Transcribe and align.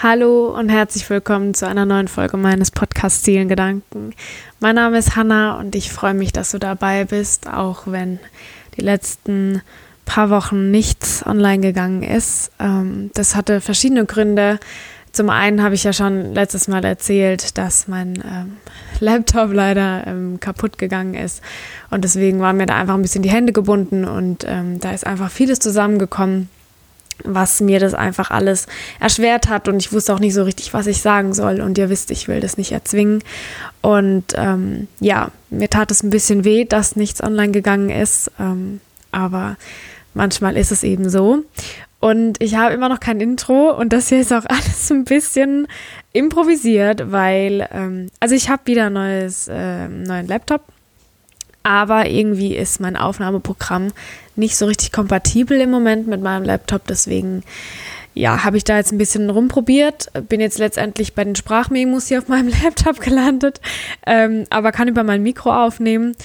Hallo 0.00 0.56
und 0.56 0.68
herzlich 0.68 1.10
willkommen 1.10 1.54
zu 1.54 1.66
einer 1.66 1.84
neuen 1.84 2.06
Folge 2.06 2.36
meines 2.36 2.70
Podcasts 2.70 3.22
Zielen 3.22 3.48
Gedanken. 3.48 4.14
Mein 4.60 4.76
Name 4.76 4.96
ist 4.96 5.16
Hanna 5.16 5.58
und 5.58 5.74
ich 5.74 5.90
freue 5.90 6.14
mich, 6.14 6.32
dass 6.32 6.52
du 6.52 6.60
dabei 6.60 7.04
bist, 7.04 7.48
auch 7.48 7.82
wenn 7.86 8.20
die 8.76 8.82
letzten 8.82 9.60
paar 10.04 10.30
Wochen 10.30 10.70
nichts 10.70 11.26
online 11.26 11.58
gegangen 11.62 12.04
ist. 12.04 12.52
Ähm, 12.60 13.10
das 13.14 13.34
hatte 13.34 13.60
verschiedene 13.60 14.04
Gründe. 14.04 14.60
Zum 15.10 15.30
einen 15.30 15.64
habe 15.64 15.74
ich 15.74 15.82
ja 15.82 15.92
schon 15.92 16.32
letztes 16.32 16.68
Mal 16.68 16.84
erzählt, 16.84 17.58
dass 17.58 17.88
mein 17.88 18.22
ähm, 18.24 18.56
Laptop 19.00 19.52
leider 19.52 20.06
ähm, 20.06 20.38
kaputt 20.38 20.78
gegangen 20.78 21.14
ist 21.14 21.42
und 21.90 22.04
deswegen 22.04 22.38
waren 22.38 22.56
mir 22.56 22.66
da 22.66 22.76
einfach 22.76 22.94
ein 22.94 23.02
bisschen 23.02 23.22
die 23.22 23.32
Hände 23.32 23.52
gebunden 23.52 24.04
und 24.04 24.44
da 24.44 24.92
ist 24.92 25.04
einfach 25.04 25.32
vieles 25.32 25.58
zusammengekommen 25.58 26.48
was 27.24 27.60
mir 27.60 27.80
das 27.80 27.94
einfach 27.94 28.30
alles 28.30 28.66
erschwert 29.00 29.48
hat 29.48 29.68
und 29.68 29.76
ich 29.78 29.92
wusste 29.92 30.14
auch 30.14 30.20
nicht 30.20 30.34
so 30.34 30.42
richtig, 30.44 30.74
was 30.74 30.86
ich 30.86 31.02
sagen 31.02 31.34
soll. 31.34 31.60
Und 31.60 31.78
ihr 31.78 31.90
wisst, 31.90 32.10
ich 32.10 32.28
will 32.28 32.40
das 32.40 32.56
nicht 32.56 32.72
erzwingen. 32.72 33.22
Und 33.82 34.24
ähm, 34.34 34.88
ja, 35.00 35.30
mir 35.50 35.70
tat 35.70 35.90
es 35.90 36.02
ein 36.02 36.10
bisschen 36.10 36.44
weh, 36.44 36.64
dass 36.64 36.96
nichts 36.96 37.22
online 37.22 37.52
gegangen 37.52 37.90
ist. 37.90 38.30
Ähm, 38.38 38.80
aber 39.12 39.56
manchmal 40.14 40.56
ist 40.56 40.72
es 40.72 40.82
eben 40.82 41.08
so. 41.08 41.44
Und 42.00 42.40
ich 42.40 42.54
habe 42.54 42.74
immer 42.74 42.88
noch 42.88 43.00
kein 43.00 43.20
Intro 43.20 43.76
und 43.76 43.92
das 43.92 44.08
hier 44.08 44.20
ist 44.20 44.32
auch 44.32 44.44
alles 44.48 44.90
ein 44.90 45.04
bisschen 45.04 45.66
improvisiert, 46.12 47.10
weil, 47.10 47.68
ähm, 47.72 48.08
also 48.20 48.34
ich 48.34 48.48
habe 48.48 48.62
wieder 48.66 48.86
ein 48.86 48.92
neues, 48.92 49.48
äh, 49.48 49.88
neuen 49.88 50.28
Laptop 50.28 50.62
aber 51.68 52.08
irgendwie 52.08 52.56
ist 52.56 52.80
mein 52.80 52.96
Aufnahmeprogramm 52.96 53.92
nicht 54.38 54.56
so 54.56 54.66
richtig 54.66 54.92
kompatibel 54.92 55.60
im 55.60 55.70
Moment 55.70 56.06
mit 56.06 56.22
meinem 56.22 56.44
Laptop. 56.44 56.86
Deswegen, 56.86 57.42
ja, 58.14 58.44
habe 58.44 58.56
ich 58.56 58.64
da 58.64 58.76
jetzt 58.76 58.92
ein 58.92 58.98
bisschen 58.98 59.28
rumprobiert. 59.28 60.08
Bin 60.28 60.40
jetzt 60.40 60.58
letztendlich 60.58 61.14
bei 61.14 61.24
den 61.24 61.36
Sprachmemos 61.36 62.06
hier 62.06 62.18
auf 62.18 62.28
meinem 62.28 62.48
Laptop 62.48 63.00
gelandet, 63.00 63.60
ähm, 64.06 64.44
aber 64.50 64.72
kann 64.72 64.88
über 64.88 65.04
mein 65.04 65.22
Mikro 65.22 65.52
aufnehmen. 65.52 66.16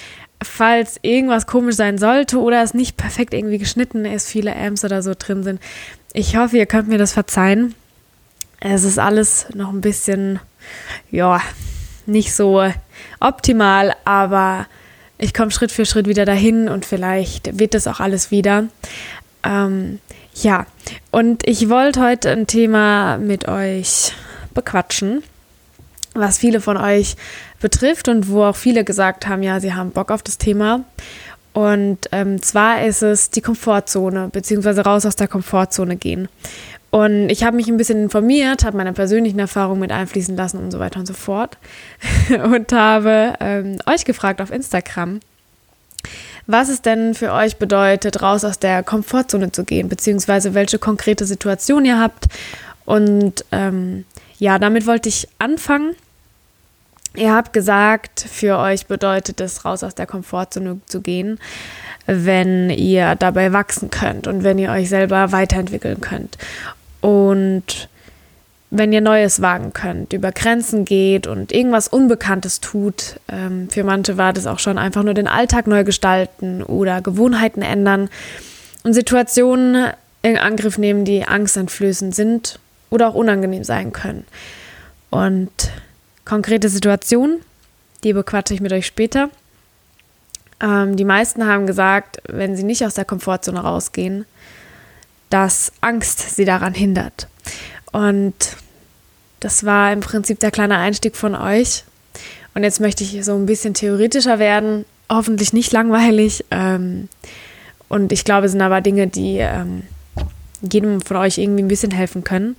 Falls 0.42 0.98
irgendwas 1.02 1.46
komisch 1.46 1.76
sein 1.76 1.96
sollte 1.96 2.38
oder 2.38 2.62
es 2.62 2.74
nicht 2.74 2.96
perfekt 2.96 3.32
irgendwie 3.32 3.58
geschnitten 3.58 4.04
ist, 4.04 4.28
viele 4.28 4.54
Amps 4.54 4.84
oder 4.84 5.02
so 5.02 5.12
drin 5.18 5.42
sind. 5.42 5.60
Ich 6.12 6.36
hoffe, 6.36 6.58
ihr 6.58 6.66
könnt 6.66 6.88
mir 6.88 6.98
das 6.98 7.12
verzeihen. 7.12 7.74
Es 8.60 8.84
ist 8.84 8.98
alles 8.98 9.46
noch 9.54 9.72
ein 9.72 9.80
bisschen, 9.80 10.38
ja, 11.10 11.40
nicht 12.06 12.34
so 12.34 12.66
optimal, 13.20 13.94
aber 14.04 14.66
ich 15.18 15.34
komme 15.34 15.50
Schritt 15.50 15.72
für 15.72 15.86
Schritt 15.86 16.08
wieder 16.08 16.24
dahin 16.24 16.68
und 16.68 16.84
vielleicht 16.84 17.58
wird 17.58 17.74
das 17.74 17.86
auch 17.86 18.00
alles 18.00 18.30
wieder. 18.30 18.66
Ähm, 19.44 20.00
ja, 20.34 20.66
und 21.10 21.46
ich 21.46 21.68
wollte 21.68 22.00
heute 22.00 22.30
ein 22.30 22.46
Thema 22.46 23.18
mit 23.18 23.46
euch 23.46 24.12
bequatschen, 24.52 25.22
was 26.14 26.38
viele 26.38 26.60
von 26.60 26.76
euch 26.76 27.16
betrifft 27.60 28.08
und 28.08 28.28
wo 28.28 28.44
auch 28.44 28.56
viele 28.56 28.84
gesagt 28.84 29.26
haben, 29.26 29.42
ja, 29.42 29.60
sie 29.60 29.74
haben 29.74 29.90
Bock 29.90 30.10
auf 30.10 30.22
das 30.22 30.38
Thema. 30.38 30.84
Und 31.52 32.08
ähm, 32.10 32.42
zwar 32.42 32.84
ist 32.84 33.02
es 33.02 33.30
die 33.30 33.40
Komfortzone, 33.40 34.28
beziehungsweise 34.32 34.82
raus 34.82 35.06
aus 35.06 35.14
der 35.14 35.28
Komfortzone 35.28 35.96
gehen. 35.96 36.28
Und 36.94 37.28
ich 37.28 37.42
habe 37.42 37.56
mich 37.56 37.66
ein 37.66 37.76
bisschen 37.76 38.04
informiert, 38.04 38.64
habe 38.64 38.76
meine 38.76 38.92
persönlichen 38.92 39.40
Erfahrungen 39.40 39.80
mit 39.80 39.90
einfließen 39.90 40.36
lassen 40.36 40.58
und 40.58 40.70
so 40.70 40.78
weiter 40.78 41.00
und 41.00 41.06
so 41.06 41.12
fort. 41.12 41.58
und 42.44 42.72
habe 42.72 43.32
ähm, 43.40 43.78
euch 43.86 44.04
gefragt 44.04 44.40
auf 44.40 44.52
Instagram, 44.52 45.18
was 46.46 46.68
es 46.68 46.82
denn 46.82 47.14
für 47.14 47.32
euch 47.32 47.56
bedeutet, 47.56 48.22
raus 48.22 48.44
aus 48.44 48.60
der 48.60 48.84
Komfortzone 48.84 49.50
zu 49.50 49.64
gehen, 49.64 49.88
beziehungsweise 49.88 50.54
welche 50.54 50.78
konkrete 50.78 51.24
Situation 51.24 51.84
ihr 51.84 51.98
habt. 51.98 52.26
Und 52.84 53.44
ähm, 53.50 54.04
ja, 54.38 54.60
damit 54.60 54.86
wollte 54.86 55.08
ich 55.08 55.26
anfangen. 55.40 55.96
Ihr 57.16 57.34
habt 57.34 57.52
gesagt, 57.52 58.20
für 58.20 58.56
euch 58.58 58.86
bedeutet 58.86 59.40
es, 59.40 59.64
raus 59.64 59.82
aus 59.82 59.96
der 59.96 60.06
Komfortzone 60.06 60.78
zu 60.86 61.00
gehen, 61.00 61.40
wenn 62.06 62.70
ihr 62.70 63.16
dabei 63.16 63.52
wachsen 63.52 63.90
könnt 63.90 64.28
und 64.28 64.44
wenn 64.44 64.58
ihr 64.58 64.70
euch 64.70 64.88
selber 64.88 65.32
weiterentwickeln 65.32 66.00
könnt. 66.00 66.38
Und 67.04 67.90
wenn 68.70 68.90
ihr 68.90 69.02
Neues 69.02 69.42
wagen 69.42 69.74
könnt, 69.74 70.14
über 70.14 70.32
Grenzen 70.32 70.86
geht 70.86 71.26
und 71.26 71.52
irgendwas 71.52 71.86
Unbekanntes 71.86 72.60
tut. 72.60 73.20
Ähm, 73.28 73.68
für 73.68 73.84
manche 73.84 74.16
war 74.16 74.32
das 74.32 74.46
auch 74.46 74.58
schon 74.58 74.78
einfach 74.78 75.02
nur 75.02 75.12
den 75.12 75.28
Alltag 75.28 75.66
neu 75.66 75.84
gestalten 75.84 76.62
oder 76.62 77.02
Gewohnheiten 77.02 77.60
ändern 77.60 78.08
und 78.84 78.94
Situationen 78.94 79.92
in 80.22 80.38
Angriff 80.38 80.78
nehmen, 80.78 81.04
die 81.04 81.24
angsteinflößend 81.24 82.14
sind 82.14 82.58
oder 82.88 83.08
auch 83.08 83.14
unangenehm 83.14 83.64
sein 83.64 83.92
können. 83.92 84.24
Und 85.10 85.52
konkrete 86.24 86.70
Situationen, 86.70 87.40
die 88.02 88.14
bequatsche 88.14 88.54
ich 88.54 88.62
mit 88.62 88.72
euch 88.72 88.86
später. 88.86 89.28
Ähm, 90.58 90.96
die 90.96 91.04
meisten 91.04 91.46
haben 91.46 91.66
gesagt, 91.66 92.22
wenn 92.28 92.56
sie 92.56 92.64
nicht 92.64 92.82
aus 92.82 92.94
der 92.94 93.04
Komfortzone 93.04 93.60
rausgehen, 93.60 94.24
dass 95.30 95.72
Angst 95.80 96.36
sie 96.36 96.44
daran 96.44 96.74
hindert. 96.74 97.28
Und 97.92 98.34
das 99.40 99.64
war 99.64 99.92
im 99.92 100.00
Prinzip 100.00 100.40
der 100.40 100.50
kleine 100.50 100.78
Einstieg 100.78 101.16
von 101.16 101.34
euch. 101.34 101.84
Und 102.54 102.62
jetzt 102.62 102.80
möchte 102.80 103.04
ich 103.04 103.24
so 103.24 103.34
ein 103.34 103.46
bisschen 103.46 103.74
theoretischer 103.74 104.38
werden, 104.38 104.84
hoffentlich 105.10 105.52
nicht 105.52 105.72
langweilig. 105.72 106.44
Ähm, 106.50 107.08
und 107.88 108.12
ich 108.12 108.24
glaube, 108.24 108.46
es 108.46 108.52
sind 108.52 108.62
aber 108.62 108.80
Dinge, 108.80 109.06
die 109.06 109.38
ähm, 109.38 109.82
jedem 110.60 111.00
von 111.02 111.16
euch 111.18 111.38
irgendwie 111.38 111.62
ein 111.62 111.68
bisschen 111.68 111.90
helfen 111.90 112.24
können. 112.24 112.56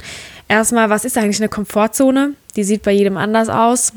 Erstmal, 0.47 0.89
was 0.89 1.05
ist 1.05 1.17
eigentlich 1.17 1.39
eine 1.39 1.49
Komfortzone? 1.49 2.33
Die 2.55 2.63
sieht 2.63 2.83
bei 2.83 2.91
jedem 2.91 3.17
anders 3.17 3.49
aus. 3.49 3.93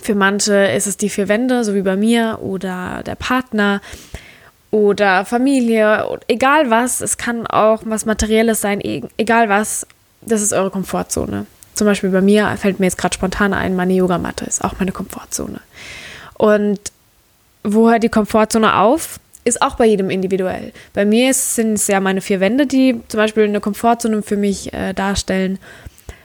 Für 0.00 0.14
manche 0.14 0.54
ist 0.54 0.86
es 0.86 0.96
die 0.96 1.08
vier 1.08 1.28
Wände, 1.28 1.64
so 1.64 1.74
wie 1.74 1.82
bei 1.82 1.96
mir, 1.96 2.38
oder 2.42 3.02
der 3.04 3.14
Partner 3.14 3.80
oder 4.74 5.24
Familie, 5.24 6.04
egal 6.26 6.68
was, 6.68 7.00
es 7.00 7.16
kann 7.16 7.46
auch 7.46 7.82
was 7.84 8.06
Materielles 8.06 8.60
sein, 8.60 8.80
e-, 8.80 9.04
egal 9.16 9.48
was, 9.48 9.86
das 10.20 10.42
ist 10.42 10.52
eure 10.52 10.70
Komfortzone. 10.70 11.46
Zum 11.74 11.86
Beispiel 11.86 12.10
bei 12.10 12.20
mir 12.20 12.56
fällt 12.56 12.80
mir 12.80 12.86
jetzt 12.86 12.98
gerade 12.98 13.14
spontan 13.14 13.54
ein, 13.54 13.76
meine 13.76 13.92
Yogamatte 13.92 14.44
ist 14.44 14.64
auch 14.64 14.74
meine 14.80 14.90
Komfortzone. 14.90 15.60
Und 16.38 16.80
wo 17.62 17.88
hört 17.88 18.02
die 18.02 18.08
Komfortzone 18.08 18.76
auf? 18.76 19.20
Ist 19.44 19.62
auch 19.62 19.76
bei 19.76 19.86
jedem 19.86 20.10
individuell. 20.10 20.72
Bei 20.92 21.04
mir 21.04 21.32
sind 21.34 21.74
es 21.74 21.86
ja 21.86 22.00
meine 22.00 22.20
vier 22.20 22.40
Wände, 22.40 22.66
die 22.66 23.00
zum 23.06 23.18
Beispiel 23.18 23.44
eine 23.44 23.60
Komfortzone 23.60 24.22
für 24.22 24.36
mich 24.36 24.72
äh, 24.72 24.92
darstellen. 24.92 25.60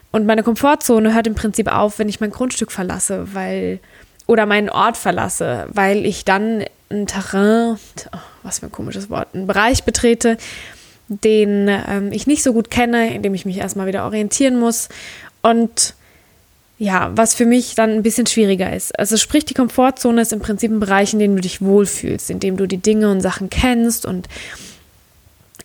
Und 0.09 0.25
meine 0.25 0.41
Komfortzone 0.41 1.13
hört 1.13 1.27
im 1.27 1.35
Prinzip 1.35 1.71
auf, 1.71 1.99
wenn 1.99 2.09
ich 2.09 2.19
mein 2.19 2.31
Grundstück 2.31 2.71
verlasse, 2.71 3.35
weil 3.35 3.79
oder 4.25 4.47
meinen 4.47 4.71
Ort 4.71 4.97
verlasse, 4.97 5.67
weil 5.71 6.03
ich 6.05 6.25
dann 6.25 6.63
ein 6.89 7.07
Terrain, 7.07 7.77
was 8.43 8.59
für 8.59 8.67
ein 8.67 8.71
komisches 8.71 9.09
Wort, 9.09 9.29
einen 9.33 9.47
Bereich 9.47 9.83
betrete, 9.83 10.37
den 11.07 11.67
ähm, 11.67 12.11
ich 12.11 12.27
nicht 12.27 12.43
so 12.43 12.53
gut 12.53 12.69
kenne, 12.69 13.13
in 13.13 13.23
dem 13.23 13.33
ich 13.33 13.45
mich 13.45 13.57
erstmal 13.57 13.87
wieder 13.87 14.05
orientieren 14.05 14.59
muss 14.59 14.89
und 15.41 15.95
ja, 16.77 17.11
was 17.13 17.33
für 17.33 17.45
mich 17.45 17.75
dann 17.75 17.91
ein 17.91 18.03
bisschen 18.03 18.25
schwieriger 18.25 18.73
ist. 18.73 18.97
Also 18.97 19.17
sprich, 19.17 19.43
die 19.43 19.53
Komfortzone 19.53 20.21
ist 20.21 20.31
im 20.31 20.39
Prinzip 20.39 20.71
ein 20.71 20.79
Bereich, 20.79 21.11
in 21.11 21.19
dem 21.19 21.35
du 21.35 21.41
dich 21.41 21.61
wohlfühlst, 21.61 22.29
in 22.29 22.39
dem 22.39 22.55
du 22.55 22.67
die 22.67 22.77
Dinge 22.77 23.11
und 23.11 23.19
Sachen 23.19 23.49
kennst 23.49 24.05
und 24.05 24.29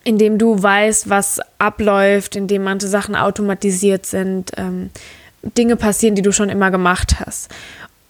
in 0.02 0.18
dem 0.18 0.38
du 0.38 0.60
weißt, 0.60 1.08
was 1.08 1.40
abläuft, 1.58 2.34
in 2.34 2.48
dem 2.48 2.64
manche 2.64 2.88
Sachen 2.88 3.14
automatisiert 3.14 4.06
sind, 4.06 4.50
ähm, 4.56 4.90
Dinge 5.56 5.76
passieren, 5.76 6.16
die 6.16 6.22
du 6.22 6.32
schon 6.32 6.48
immer 6.48 6.70
gemacht 6.72 7.20
hast. 7.20 7.48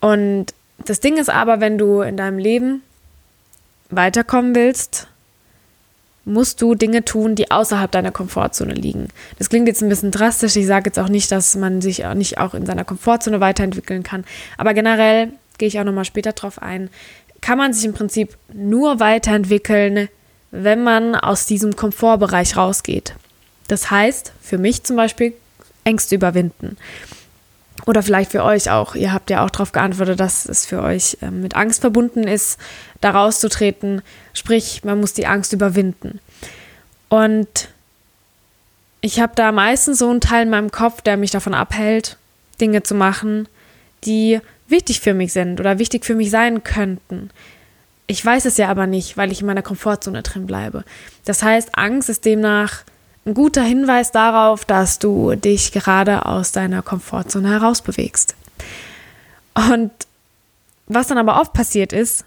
Und 0.01 0.47
das 0.85 1.01
Ding 1.01 1.19
ist 1.19 1.31
aber, 1.31 1.61
wenn 1.61 1.77
du 1.77 2.01
in 2.01 2.17
deinem 2.17 2.39
Leben 2.39 2.83
weiterkommen 3.97 4.55
willst, 4.55 5.09
musst 6.25 6.63
du 6.63 6.75
Dinge 6.75 7.05
tun, 7.05 7.35
die 7.35 7.51
außerhalb 7.51 7.91
deiner 7.91 8.11
Komfortzone 8.11 8.75
liegen. 8.75 9.09
Das 9.39 9.51
klingt 9.51 9.69
jetzt 9.69 9.83
ein 9.83 9.89
bisschen 9.89 10.11
drastisch. 10.11 10.57
Ich 10.57 10.67
sage 10.67 10.87
jetzt 10.87 10.99
auch 10.99 11.09
nicht, 11.09 11.31
dass 11.31 11.55
man 11.55 11.81
sich 11.81 12.07
auch 12.07 12.15
nicht 12.15 12.39
auch 12.39 12.55
in 12.55 12.67
seiner 12.67 12.85
Komfortzone 12.85 13.41
weiterentwickeln 13.41 14.03
kann. 14.03 14.25
Aber 14.57 14.75
generell 14.75 15.33
gehe 15.59 15.69
ich 15.69 15.79
auch 15.79 15.85
nochmal 15.85 16.05
später 16.05 16.33
drauf 16.33 16.63
ein. 16.63 16.89
Kann 17.41 17.59
man 17.59 17.73
sich 17.73 17.85
im 17.85 17.93
Prinzip 17.93 18.37
nur 18.53 19.01
weiterentwickeln, 19.01 20.09
wenn 20.51 20.83
man 20.83 21.15
aus 21.15 21.47
diesem 21.47 21.77
Komfortbereich 21.77 22.57
rausgeht. 22.57 23.15
Das 23.69 23.91
heißt, 23.91 24.33
für 24.41 24.59
mich 24.59 24.85
zum 24.85 24.97
Beispiel, 24.97 25.35
Ängste 25.85 26.15
überwinden. 26.15 26.77
Oder 27.87 28.03
vielleicht 28.03 28.33
für 28.33 28.43
euch 28.43 28.71
auch. 28.71 28.95
Ihr 28.95 29.13
habt 29.13 29.31
ja 29.31 29.45
auch 29.45 29.51
darauf 29.51 29.73
geantwortet, 29.73 30.19
dass 30.19 30.47
es 30.47 30.65
für 30.65 30.83
euch 30.83 31.19
äh, 31.21 31.31
mit 31.31 31.55
Angst 31.55 31.81
verbunden 31.83 32.25
ist, 32.25 32.59
da 33.01 33.11
rauszutreten. 33.11 34.03
Sprich, 34.33 34.85
man 34.85 35.01
muss 35.01 35.13
die 35.13 35.27
Angst 35.27 35.53
überwinden. 35.53 36.21
Und 37.11 37.69
ich 39.03 39.21
habe 39.21 39.35
da 39.37 39.53
meistens 39.53 39.99
so 39.99 40.09
einen 40.09 40.23
Teil 40.23 40.45
in 40.45 40.51
meinem 40.51 40.71
Kopf, 40.71 41.03
der 41.03 41.19
mich 41.19 41.31
davon 41.31 41.53
abhält, 41.53 42.17
Dinge 42.61 42.83
zu 42.83 42.95
machen, 42.95 43.49
die 44.05 44.41
wichtig 44.67 45.01
für 45.01 45.13
mich 45.13 45.35
sind 45.35 45.61
oder 45.61 45.79
wichtig 45.79 46.07
für 46.07 46.15
mich 46.15 46.31
sein 46.31 46.65
könnten. 46.65 47.31
Ich 48.07 48.25
weiß 48.25 48.47
es 48.47 48.57
ja 48.57 48.69
aber 48.69 48.87
nicht, 48.87 49.17
weil 49.17 49.31
ich 49.31 49.41
in 49.41 49.47
meiner 49.47 49.63
Komfortzone 49.63 50.23
drin 50.23 50.47
bleibe. 50.47 50.85
Das 51.25 51.43
heißt, 51.43 51.77
Angst 51.77 52.09
ist 52.09 52.25
demnach 52.25 52.85
ein 53.27 53.35
guter 53.35 53.63
Hinweis 53.63 54.13
darauf, 54.13 54.65
dass 54.65 54.99
du 54.99 55.35
dich 55.35 55.73
gerade 55.73 56.27
aus 56.27 56.53
deiner 56.53 56.83
Komfortzone 56.83 57.51
herausbewegst. 57.51 58.35
Und 59.55 59.91
was 60.87 61.07
dann 61.07 61.19
aber 61.19 61.41
oft 61.41 61.53
passiert 61.53 61.93
ist, 61.93 62.25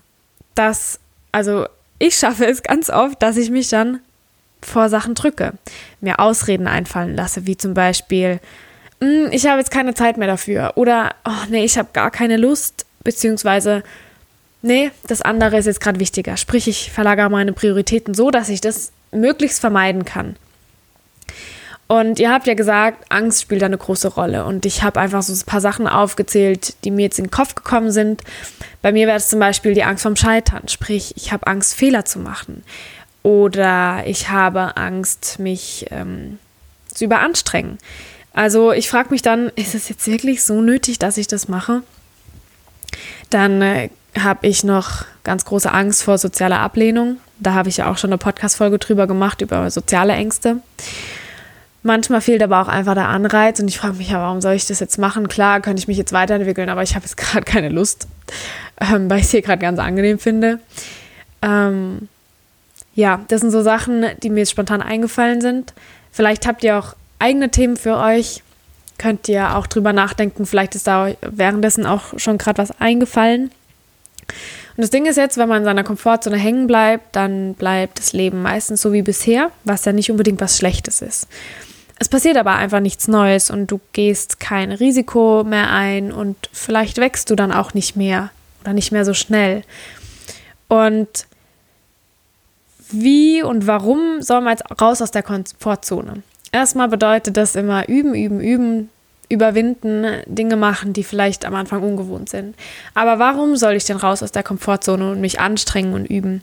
dass, 0.56 1.00
also 1.32 1.68
ich 2.00 2.16
schaffe 2.16 2.46
es 2.46 2.64
ganz 2.64 2.90
oft, 2.90 3.22
dass 3.22 3.38
ich 3.38 3.50
mich 3.50 3.70
dann 3.70 4.00
vor 4.62 4.90
Sachen 4.90 5.14
drücke, 5.14 5.54
mir 6.02 6.20
Ausreden 6.20 6.68
einfallen 6.68 7.16
lasse, 7.16 7.46
wie 7.46 7.58
zum 7.58 7.74
Beispiel, 7.74 8.40
hm, 9.00 9.30
ich 9.32 9.46
habe 9.46 9.60
jetzt 9.60 9.72
keine 9.72 9.94
Zeit 9.94 10.18
mehr 10.18 10.28
dafür 10.28 10.74
oder, 10.76 11.14
oh 11.26 11.46
nee, 11.50 11.64
ich 11.64 11.78
habe 11.78 11.90
gar 11.94 12.10
keine 12.10 12.38
Lust, 12.38 12.86
beziehungsweise, 13.04 13.84
nee, 14.64 14.92
das 15.06 15.22
andere 15.22 15.58
ist 15.58 15.68
jetzt 15.68 15.82
gerade 15.82 16.00
wichtiger. 16.00 16.38
Sprich, 16.38 16.68
ich 16.68 16.92
verlagere 16.92 17.30
meine 17.30 17.54
Prioritäten 17.54 18.16
so, 18.16 18.32
dass 18.32 18.50
ich 18.50 18.62
das 18.62 18.92
möglichst 19.12 19.60
vermeiden 19.60 20.04
kann. 20.04 20.36
Und 21.88 22.20
ihr 22.20 22.32
habt 22.32 22.48
ja 22.48 22.54
gesagt, 22.54 23.06
Angst 23.10 23.42
spielt 23.42 23.62
da 23.62 23.66
eine 23.66 23.78
große 23.78 24.10
Rolle. 24.10 24.44
Und 24.44 24.66
ich 24.66 24.84
habe 24.84 25.00
einfach 25.00 25.24
so 25.24 25.34
ein 25.34 25.46
paar 25.46 25.62
Sachen 25.62 25.88
aufgezählt, 25.88 26.76
die 26.84 26.92
mir 26.92 27.04
jetzt 27.04 27.18
in 27.18 27.26
den 27.26 27.32
Kopf 27.32 27.56
gekommen 27.56 27.92
sind. 27.92 28.24
Bei 28.82 28.92
mir 28.92 29.08
wäre 29.08 29.18
es 29.18 29.30
zum 29.30 29.40
Beispiel 29.40 29.74
die 29.74 29.84
Angst 29.84 30.04
vom 30.04 30.18
Scheitern. 30.18 30.68
Sprich, 30.68 31.14
ich 31.16 31.32
habe 31.32 31.48
Angst, 31.48 31.76
Fehler 31.76 32.04
zu 32.04 32.20
machen. 32.20 32.64
Oder 33.24 34.04
ich 34.06 34.30
habe 34.30 34.76
Angst, 34.76 35.40
mich 35.40 35.86
ähm, 35.92 36.40
zu 36.94 37.06
überanstrengen. 37.06 37.78
Also 38.34 38.72
ich 38.74 38.90
frage 38.90 39.10
mich 39.10 39.22
dann, 39.22 39.50
ist 39.56 39.74
es 39.74 39.90
jetzt 39.90 40.08
wirklich 40.08 40.44
so 40.44 40.62
nötig, 40.62 41.00
dass 41.00 41.18
ich 41.18 41.28
das 41.28 41.48
mache? 41.48 41.84
Dann 43.30 43.62
äh, 43.62 43.90
habe 44.20 44.46
ich 44.46 44.64
noch 44.64 45.06
ganz 45.24 45.46
große 45.46 45.72
Angst 45.72 46.04
vor 46.04 46.18
sozialer 46.18 46.60
Ablehnung. 46.60 47.18
Da 47.40 47.54
habe 47.54 47.70
ich 47.70 47.78
ja 47.78 47.90
auch 47.90 47.98
schon 47.98 48.10
eine 48.10 48.18
Podcast-Folge 48.18 48.78
drüber 48.78 49.08
gemacht, 49.08 49.42
über 49.42 49.70
soziale 49.72 50.14
Ängste. 50.14 50.58
Manchmal 51.88 52.20
fehlt 52.20 52.44
aber 52.44 52.62
auch 52.62 52.68
einfach 52.68 52.96
der 52.96 53.08
Anreiz 53.08 53.62
und 53.62 53.70
ich 53.70 53.78
frage 53.78 53.94
mich 53.94 54.10
ja, 54.10 54.20
warum 54.20 54.42
soll 54.42 54.56
ich 54.56 54.68
das 54.68 54.82
jetzt 54.82 54.98
machen? 54.98 55.30
Klar, 55.30 55.62
könnte 55.62 55.80
ich 55.80 55.88
mich 55.88 55.98
jetzt 55.98 56.12
weiterentwickeln, 56.12 56.68
aber 56.68 56.84
ich 56.84 56.96
habe 56.96 57.06
jetzt 57.06 57.16
gerade 57.18 57.46
keine 57.46 57.70
Lust, 57.70 58.10
ähm, 58.82 59.10
weil 59.10 59.20
ich 59.20 59.24
es 59.24 59.32
hier 59.32 59.42
gerade 59.42 59.60
ganz 59.60 59.80
angenehm 59.80 60.20
finde. 60.20 60.60
Ähm, 61.42 62.10
ja, 62.94 63.22
das 63.30 63.40
sind 63.40 63.52
so 63.52 63.62
Sachen, 63.62 64.06
die 64.22 64.30
mir 64.30 64.40
jetzt 64.40 64.52
spontan 64.52 64.82
eingefallen 64.82 65.40
sind. 65.40 65.74
Vielleicht 66.12 66.46
habt 66.46 66.62
ihr 66.66 66.78
auch 66.78 66.94
eigene 67.20 67.52
Themen 67.52 67.78
für 67.78 67.96
euch. 67.96 68.44
Könnt 68.98 69.30
ihr 69.30 69.56
auch 69.56 69.68
drüber 69.68 69.94
nachdenken. 69.94 70.46
Vielleicht 70.46 70.76
ist 70.76 70.88
da 70.88 71.14
währenddessen 71.22 71.86
auch 71.86 72.20
schon 72.20 72.38
gerade 72.38 72.58
was 72.58 72.82
eingefallen. 72.82 73.44
Und 74.24 74.82
das 74.82 74.90
Ding 74.90 75.06
ist 75.06 75.16
jetzt, 75.16 75.38
wenn 75.38 75.48
man 75.48 75.60
in 75.60 75.64
seiner 75.64 75.86
Komfortzone 75.86 76.36
hängen 76.36 76.68
bleibt, 76.68 77.16
dann 77.16 77.54
bleibt 77.54 78.00
das 78.00 78.12
Leben 78.12 78.42
meistens 78.42 78.82
so 78.82 78.92
wie 78.92 79.04
bisher, 79.04 79.52
was 79.64 79.86
ja 79.86 79.94
nicht 79.94 80.12
unbedingt 80.12 80.42
was 80.42 80.58
Schlechtes 80.58 81.02
ist. 81.02 81.28
Es 82.00 82.10
passiert 82.10 82.38
aber 82.38 82.56
einfach 82.56 82.80
nichts 82.80 83.08
Neues 83.08 83.50
und 83.50 83.68
du 83.68 83.80
gehst 83.94 84.40
kein 84.40 84.72
Risiko 84.72 85.44
mehr 85.44 85.72
ein 85.72 86.12
und 86.12 86.38
vielleicht 86.54 86.98
wächst 86.98 87.30
du 87.30 87.36
dann 87.36 87.52
auch 87.52 87.74
nicht 87.74 87.96
mehr 87.96 88.30
oder 88.62 88.74
nicht 88.74 88.92
mehr 88.92 89.06
so 89.06 89.14
schnell. 89.14 89.64
Und 90.68 91.28
wie 92.90 93.42
und 93.42 93.68
warum 93.68 94.22
soll 94.22 94.42
man 94.42 94.52
jetzt 94.58 94.82
raus 94.82 95.02
aus 95.02 95.12
der 95.12 95.24
Komfortzone? 95.24 96.22
Erstmal 96.52 96.88
bedeutet 96.88 97.36
das 97.36 97.56
immer 97.56 97.90
üben, 97.90 98.14
üben, 98.14 98.40
üben, 98.40 98.90
überwinden, 99.30 100.22
Dinge 100.26 100.56
machen, 100.56 100.94
die 100.94 101.04
vielleicht 101.04 101.46
am 101.46 101.56
Anfang 101.56 101.84
ungewohnt 101.84 102.30
sind. 102.30 102.56
Aber 102.94 103.20
warum 103.20 103.58
soll 103.58 103.74
ich 103.74 103.86
denn 103.86 103.98
raus 103.98 104.24
aus 104.24 104.32
der 104.32 104.44
Komfortzone 104.44 105.12
und 105.12 105.20
mich 105.20 105.40
anstrengen 105.40 105.94
und 105.94 106.06
üben? 106.06 106.42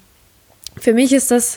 Für 0.77 0.93
mich 0.93 1.12
ist 1.12 1.31
das, 1.31 1.56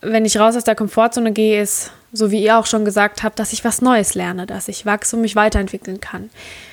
wenn 0.00 0.24
ich 0.24 0.38
raus 0.38 0.56
aus 0.56 0.64
der 0.64 0.74
Komfortzone 0.74 1.32
gehe, 1.32 1.62
ist 1.62 1.92
so 2.12 2.30
wie 2.30 2.42
ihr 2.42 2.58
auch 2.58 2.66
schon 2.66 2.84
gesagt 2.84 3.22
habt, 3.22 3.38
dass 3.38 3.52
ich 3.52 3.64
was 3.64 3.82
Neues 3.82 4.14
lerne, 4.14 4.46
dass 4.46 4.68
ich 4.68 4.86
wachse 4.86 5.16
und 5.16 5.22
mich 5.22 5.36
weiterentwickeln 5.36 6.00
kann. 6.00 6.30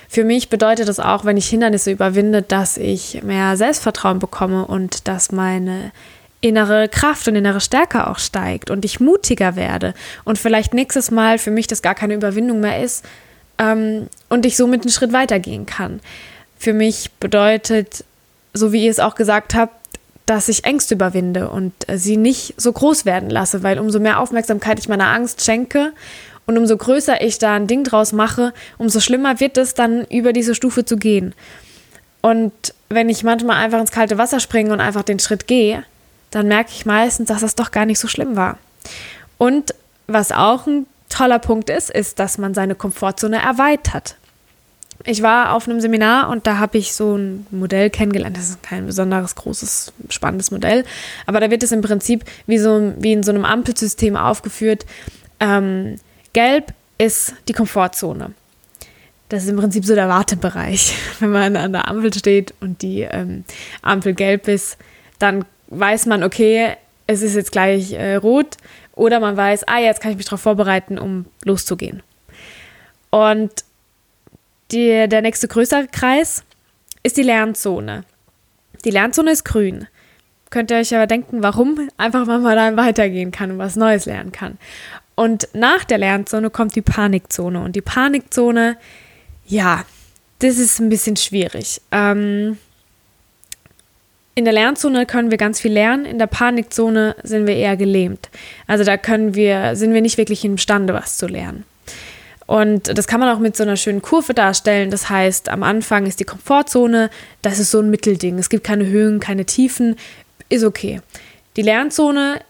Für 0.08 0.24
mich 0.24 0.48
bedeutet 0.48 0.88
das 0.88 1.00
auch, 1.00 1.24
wenn 1.24 1.36
ich 1.36 1.48
Hindernisse 1.48 1.90
überwinde, 1.90 2.42
dass 2.42 2.76
ich 2.76 3.22
mehr 3.22 3.56
Selbstvertrauen 3.56 4.18
bekomme 4.18 4.66
und 4.66 5.08
dass 5.08 5.32
meine 5.32 5.92
innere 6.40 6.88
Kraft 6.88 7.26
und 7.28 7.36
innere 7.36 7.60
Stärke 7.60 8.06
auch 8.06 8.18
steigt 8.18 8.70
und 8.70 8.84
ich 8.84 9.00
mutiger 9.00 9.56
werde 9.56 9.94
und 10.24 10.38
vielleicht 10.38 10.74
nächstes 10.74 11.10
Mal 11.10 11.38
für 11.38 11.50
mich 11.50 11.66
das 11.66 11.82
gar 11.82 11.94
keine 11.94 12.14
Überwindung 12.14 12.60
mehr 12.60 12.82
ist 12.82 13.04
ähm, 13.58 14.08
und 14.28 14.46
ich 14.46 14.56
somit 14.56 14.82
einen 14.82 14.90
Schritt 14.90 15.12
weitergehen 15.12 15.66
kann. 15.66 16.00
Für 16.58 16.72
mich 16.72 17.10
bedeutet, 17.20 18.04
so 18.54 18.72
wie 18.72 18.84
ihr 18.84 18.90
es 18.90 19.00
auch 19.00 19.14
gesagt 19.14 19.54
habt, 19.54 19.74
dass 20.26 20.48
ich 20.48 20.64
Ängste 20.64 20.94
überwinde 20.94 21.48
und 21.48 21.72
äh, 21.88 21.98
sie 21.98 22.16
nicht 22.16 22.54
so 22.56 22.72
groß 22.72 23.04
werden 23.04 23.30
lasse, 23.30 23.62
weil 23.62 23.78
umso 23.78 24.00
mehr 24.00 24.20
Aufmerksamkeit 24.20 24.78
ich 24.78 24.88
meiner 24.88 25.08
Angst 25.08 25.44
schenke 25.44 25.92
und 26.46 26.58
umso 26.58 26.76
größer 26.76 27.22
ich 27.22 27.38
da 27.38 27.54
ein 27.54 27.66
Ding 27.68 27.84
draus 27.84 28.12
mache, 28.12 28.52
umso 28.76 29.00
schlimmer 29.00 29.40
wird 29.40 29.56
es 29.56 29.74
dann 29.74 30.04
über 30.06 30.32
diese 30.32 30.54
Stufe 30.54 30.84
zu 30.84 30.96
gehen. 30.96 31.34
Und 32.22 32.52
wenn 32.88 33.08
ich 33.08 33.22
manchmal 33.22 33.56
einfach 33.64 33.80
ins 33.80 33.92
kalte 33.92 34.18
Wasser 34.18 34.40
springe 34.40 34.72
und 34.72 34.80
einfach 34.80 35.04
den 35.04 35.20
Schritt 35.20 35.46
gehe, 35.46 35.84
dann 36.32 36.48
merke 36.48 36.70
ich 36.72 36.84
meistens, 36.86 37.28
dass 37.28 37.40
das 37.40 37.54
doch 37.54 37.70
gar 37.70 37.86
nicht 37.86 38.00
so 38.00 38.08
schlimm 38.08 38.36
war. 38.36 38.58
Und 39.38 39.74
was 40.08 40.32
auch 40.32 40.66
ein 40.66 40.86
toller 41.08 41.38
Punkt 41.38 41.70
ist, 41.70 41.88
ist, 41.90 42.18
dass 42.18 42.36
man 42.36 42.52
seine 42.52 42.74
Komfortzone 42.74 43.40
erweitert 43.40 44.16
ich 45.04 45.22
war 45.22 45.54
auf 45.54 45.68
einem 45.68 45.80
Seminar 45.80 46.28
und 46.30 46.46
da 46.46 46.58
habe 46.58 46.78
ich 46.78 46.94
so 46.94 47.16
ein 47.16 47.46
Modell 47.50 47.90
kennengelernt. 47.90 48.36
Das 48.36 48.50
ist 48.50 48.62
kein 48.62 48.86
besonderes, 48.86 49.34
großes, 49.34 49.92
spannendes 50.08 50.50
Modell. 50.50 50.84
Aber 51.26 51.40
da 51.40 51.50
wird 51.50 51.62
es 51.62 51.72
im 51.72 51.80
Prinzip 51.80 52.24
wie, 52.46 52.58
so, 52.58 52.92
wie 52.98 53.12
in 53.12 53.22
so 53.22 53.32
einem 53.32 53.44
Ampelsystem 53.44 54.16
aufgeführt. 54.16 54.86
Ähm, 55.40 55.96
gelb 56.32 56.72
ist 56.98 57.34
die 57.48 57.52
Komfortzone. 57.52 58.32
Das 59.28 59.42
ist 59.42 59.50
im 59.50 59.56
Prinzip 59.56 59.84
so 59.84 59.94
der 59.94 60.08
Wartebereich. 60.08 60.94
Wenn 61.20 61.30
man 61.30 61.56
an 61.56 61.72
der 61.72 61.88
Ampel 61.88 62.12
steht 62.14 62.54
und 62.60 62.82
die 62.82 63.02
ähm, 63.02 63.44
Ampel 63.82 64.14
gelb 64.14 64.48
ist, 64.48 64.78
dann 65.18 65.44
weiß 65.68 66.06
man, 66.06 66.22
okay, 66.22 66.76
es 67.06 67.22
ist 67.22 67.34
jetzt 67.34 67.52
gleich 67.52 67.92
äh, 67.92 68.16
rot. 68.16 68.56
Oder 68.94 69.20
man 69.20 69.36
weiß, 69.36 69.68
ah, 69.68 69.78
jetzt 69.78 70.00
kann 70.00 70.10
ich 70.10 70.16
mich 70.16 70.26
darauf 70.26 70.40
vorbereiten, 70.40 70.98
um 70.98 71.26
loszugehen. 71.44 72.02
Und 73.10 73.52
die, 74.72 75.08
der 75.08 75.22
nächste 75.22 75.48
größere 75.48 75.88
Kreis 75.88 76.44
ist 77.02 77.16
die 77.16 77.22
Lernzone. 77.22 78.04
Die 78.84 78.90
Lernzone 78.90 79.30
ist 79.30 79.44
grün. 79.44 79.86
Könnt 80.50 80.70
ihr 80.70 80.78
euch 80.78 80.94
aber 80.94 81.06
denken, 81.06 81.42
warum? 81.42 81.88
Einfach, 81.96 82.26
weil 82.26 82.38
man 82.38 82.56
da 82.56 82.76
weitergehen 82.76 83.30
kann 83.30 83.52
und 83.52 83.58
was 83.58 83.76
Neues 83.76 84.06
lernen 84.06 84.32
kann. 84.32 84.58
Und 85.14 85.48
nach 85.54 85.84
der 85.84 85.98
Lernzone 85.98 86.50
kommt 86.50 86.76
die 86.76 86.82
Panikzone. 86.82 87.60
Und 87.60 87.74
die 87.74 87.80
Panikzone, 87.80 88.76
ja, 89.46 89.84
das 90.38 90.58
ist 90.58 90.78
ein 90.78 90.88
bisschen 90.88 91.16
schwierig. 91.16 91.80
Ähm, 91.90 92.58
in 94.34 94.44
der 94.44 94.52
Lernzone 94.52 95.06
können 95.06 95.30
wir 95.30 95.38
ganz 95.38 95.60
viel 95.60 95.72
lernen, 95.72 96.04
in 96.04 96.18
der 96.18 96.26
Panikzone 96.26 97.16
sind 97.22 97.46
wir 97.46 97.56
eher 97.56 97.76
gelähmt. 97.76 98.28
Also 98.66 98.84
da 98.84 98.98
können 98.98 99.34
wir, 99.34 99.74
sind 99.76 99.94
wir 99.94 100.02
nicht 100.02 100.18
wirklich 100.18 100.44
imstande, 100.44 100.92
was 100.92 101.16
zu 101.16 101.26
lernen. 101.26 101.64
Und 102.46 102.96
das 102.96 103.08
kann 103.08 103.20
man 103.20 103.34
auch 103.34 103.40
mit 103.40 103.56
so 103.56 103.64
einer 103.64 103.76
schönen 103.76 104.02
Kurve 104.02 104.32
darstellen. 104.32 104.90
Das 104.90 105.10
heißt, 105.10 105.48
am 105.48 105.62
Anfang 105.62 106.06
ist 106.06 106.20
die 106.20 106.24
Komfortzone, 106.24 107.10
das 107.42 107.58
ist 107.58 107.72
so 107.72 107.80
ein 107.80 107.90
Mittelding. 107.90 108.38
Es 108.38 108.48
gibt 108.48 108.64
keine 108.64 108.86
Höhen, 108.86 109.18
keine 109.18 109.44
Tiefen, 109.44 109.96
ist 110.48 110.64
okay. 110.64 111.00
Die 111.56 111.62
Lernzone 111.62 112.40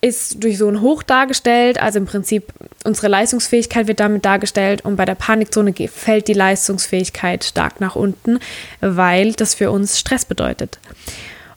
ist 0.00 0.42
durch 0.42 0.58
so 0.58 0.68
ein 0.68 0.80
Hoch 0.80 1.02
dargestellt, 1.02 1.80
also 1.80 1.98
im 1.98 2.06
Prinzip 2.06 2.52
unsere 2.84 3.08
Leistungsfähigkeit 3.08 3.88
wird 3.88 4.00
damit 4.00 4.24
dargestellt 4.24 4.84
und 4.84 4.96
bei 4.96 5.04
der 5.04 5.14
Panikzone 5.14 5.74
fällt 5.88 6.28
die 6.28 6.34
Leistungsfähigkeit 6.34 7.44
stark 7.44 7.80
nach 7.80 7.96
unten, 7.96 8.38
weil 8.80 9.32
das 9.32 9.54
für 9.54 9.70
uns 9.70 9.98
Stress 9.98 10.24
bedeutet. 10.24 10.78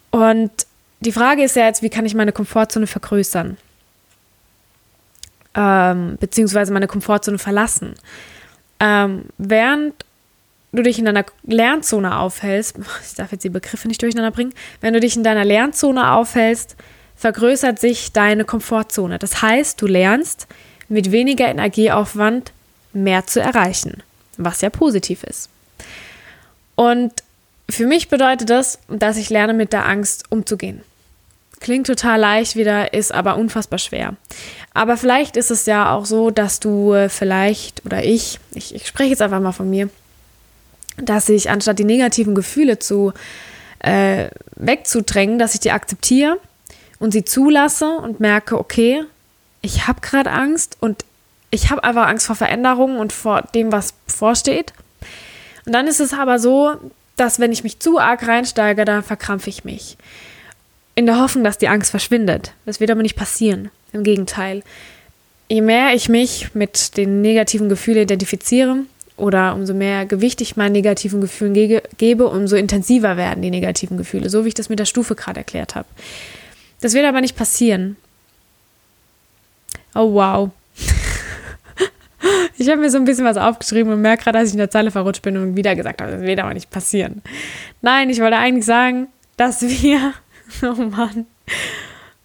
Und 0.09 0.51
die 1.01 1.12
Frage 1.12 1.43
ist 1.43 1.55
ja 1.55 1.67
jetzt, 1.67 1.83
wie 1.83 1.89
kann 1.89 2.05
ich 2.05 2.15
meine 2.15 2.31
Komfortzone 2.31 2.88
vergrößern? 2.88 3.57
Ähm, 5.59 6.17
beziehungsweise 6.19 6.71
meine 6.71 6.87
Komfortzone 6.87 7.37
verlassen. 7.37 7.95
Ähm, 8.79 9.25
während 9.37 9.93
du 10.71 10.81
dich 10.81 10.97
in 10.97 11.05
deiner 11.05 11.25
Lernzone 11.43 12.17
aufhältst, 12.17 12.77
ich 13.05 13.15
darf 13.15 13.33
jetzt 13.33 13.43
die 13.43 13.49
Begriffe 13.49 13.89
nicht 13.89 14.01
durcheinander 14.01 14.31
bringen, 14.31 14.53
wenn 14.79 14.93
du 14.93 15.01
dich 15.01 15.17
in 15.17 15.23
deiner 15.23 15.43
Lernzone 15.43 16.11
aufhältst, 16.11 16.77
vergrößert 17.17 17.77
sich 17.77 18.13
deine 18.13 18.45
Komfortzone. 18.45 19.19
Das 19.19 19.41
heißt, 19.41 19.81
du 19.81 19.87
lernst 19.87 20.47
mit 20.87 21.11
weniger 21.11 21.49
Energieaufwand 21.49 22.53
mehr 22.93 23.27
zu 23.27 23.41
erreichen, 23.41 24.01
was 24.37 24.61
ja 24.61 24.69
positiv 24.69 25.23
ist. 25.23 25.49
Und 26.75 27.11
für 27.69 27.85
mich 27.85 28.07
bedeutet 28.07 28.49
das, 28.49 28.79
dass 28.87 29.17
ich 29.17 29.29
lerne, 29.29 29.53
mit 29.53 29.73
der 29.73 29.85
Angst 29.85 30.31
umzugehen. 30.31 30.81
Klingt 31.59 31.87
total 31.87 32.19
leicht 32.19 32.55
wieder, 32.55 32.93
ist 32.93 33.13
aber 33.13 33.37
unfassbar 33.37 33.79
schwer. 33.79 34.15
Aber 34.73 34.95
vielleicht 34.95 35.35
ist 35.35 35.51
es 35.51 35.65
ja 35.65 35.93
auch 35.93 36.05
so, 36.05 36.31
dass 36.31 36.59
du 36.59 36.93
äh, 36.93 37.09
vielleicht 37.09 37.85
oder 37.85 38.03
ich, 38.03 38.39
ich, 38.53 38.73
ich 38.73 38.87
spreche 38.87 39.09
jetzt 39.09 39.21
einfach 39.21 39.41
mal 39.41 39.51
von 39.51 39.69
mir, 39.69 39.89
dass 40.97 41.27
ich 41.29 41.49
anstatt 41.49 41.79
die 41.79 41.83
negativen 41.85 42.35
Gefühle 42.35 42.79
zu 42.79 43.13
äh, 43.79 44.29
wegzudrängen, 44.55 45.39
dass 45.39 45.53
ich 45.53 45.59
die 45.59 45.71
akzeptiere 45.71 46.39
und 46.99 47.11
sie 47.11 47.25
zulasse 47.25 47.97
und 47.97 48.19
merke, 48.19 48.57
okay, 48.57 49.03
ich 49.61 49.87
habe 49.87 50.01
gerade 50.01 50.31
Angst 50.31 50.77
und 50.79 51.03
ich 51.51 51.71
habe 51.71 51.83
einfach 51.83 52.07
Angst 52.07 52.27
vor 52.27 52.35
Veränderungen 52.35 52.97
und 52.97 53.11
vor 53.11 53.41
dem, 53.53 53.71
was 53.71 53.93
bevorsteht. 53.93 54.73
Und 55.65 55.73
dann 55.73 55.87
ist 55.87 55.99
es 55.99 56.13
aber 56.13 56.39
so, 56.39 56.75
dass 57.15 57.39
wenn 57.39 57.51
ich 57.51 57.63
mich 57.63 57.79
zu 57.79 57.99
arg 57.99 58.27
reinsteige, 58.27 58.85
dann 58.85 59.03
verkrampfe 59.03 59.49
ich 59.49 59.63
mich. 59.63 59.97
In 60.96 61.05
der 61.05 61.19
Hoffnung, 61.19 61.43
dass 61.43 61.58
die 61.58 61.67
Angst 61.67 61.91
verschwindet. 61.91 62.53
Das 62.65 62.79
wird 62.79 62.91
aber 62.91 63.01
nicht 63.01 63.15
passieren. 63.15 63.69
Im 63.93 64.03
Gegenteil. 64.03 64.63
Je 65.48 65.62
mehr 65.62 65.93
ich 65.93 66.10
mich 66.10 66.53
mit 66.53 66.98
den 66.98 67.22
negativen 67.22 67.69
Gefühlen 67.69 68.03
identifiziere 68.03 68.77
oder 69.17 69.53
umso 69.53 69.74
mehr 69.74 70.05
Gewicht 70.05 70.41
ich 70.41 70.58
meinen 70.58 70.74
negativen 70.74 71.22
Gefühlen 71.22 71.53
ge 71.53 71.81
gebe, 71.98 72.27
umso 72.27 72.55
intensiver 72.55 73.17
werden 73.17 73.41
die 73.41 73.50
negativen 73.50 73.98
Gefühle, 73.98 74.29
so 74.29 74.43
wie 74.43 74.50
ich 74.50 74.53
das 74.53 74.69
mit 74.69 74.79
der 74.79 74.86
Stufe 74.86 75.15
gerade 75.15 75.39
erklärt 75.39 75.75
habe. 75.75 75.88
Das 76.81 76.93
wird 76.93 77.05
aber 77.05 77.22
nicht 77.22 77.36
passieren. 77.36 77.98
Oh 79.96 80.13
wow. 80.13 80.50
Ich 82.58 82.67
habe 82.67 82.81
mir 82.81 82.89
so 82.89 82.98
ein 82.98 83.05
bisschen 83.05 83.24
was 83.24 83.38
aufgeschrieben 83.38 83.93
und 83.93 84.01
merke 84.01 84.25
gerade, 84.25 84.39
dass 84.39 84.50
ich 84.50 84.53
in 84.53 84.60
der 84.60 84.69
Zeile 84.69 84.91
verrutscht 84.91 85.22
bin 85.22 85.38
und 85.38 85.55
wieder 85.55 85.77
gesagt 85.77 86.01
habe, 86.01 86.12
das 86.12 86.22
wird 86.22 86.39
aber 86.41 86.53
nicht 86.53 86.69
passieren. 86.69 87.22
Nein, 87.81 88.10
ich 88.10 88.19
wollte 88.19 88.36
eigentlich 88.36 88.65
sagen, 88.65 89.08
dass 89.38 89.62
wir, 89.62 90.13
oh 90.63 90.84
Mann, 90.84 91.25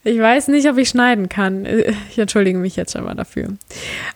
ich 0.05 0.19
weiß 0.19 0.49
nicht, 0.49 0.69
ob 0.69 0.77
ich 0.77 0.91
schneiden 0.91 1.29
kann. 1.31 1.67
Ich 2.11 2.19
entschuldige 2.19 2.59
mich 2.59 2.77
jetzt 2.77 2.93
schon 2.93 3.05
mal 3.05 3.15
dafür. 3.15 3.49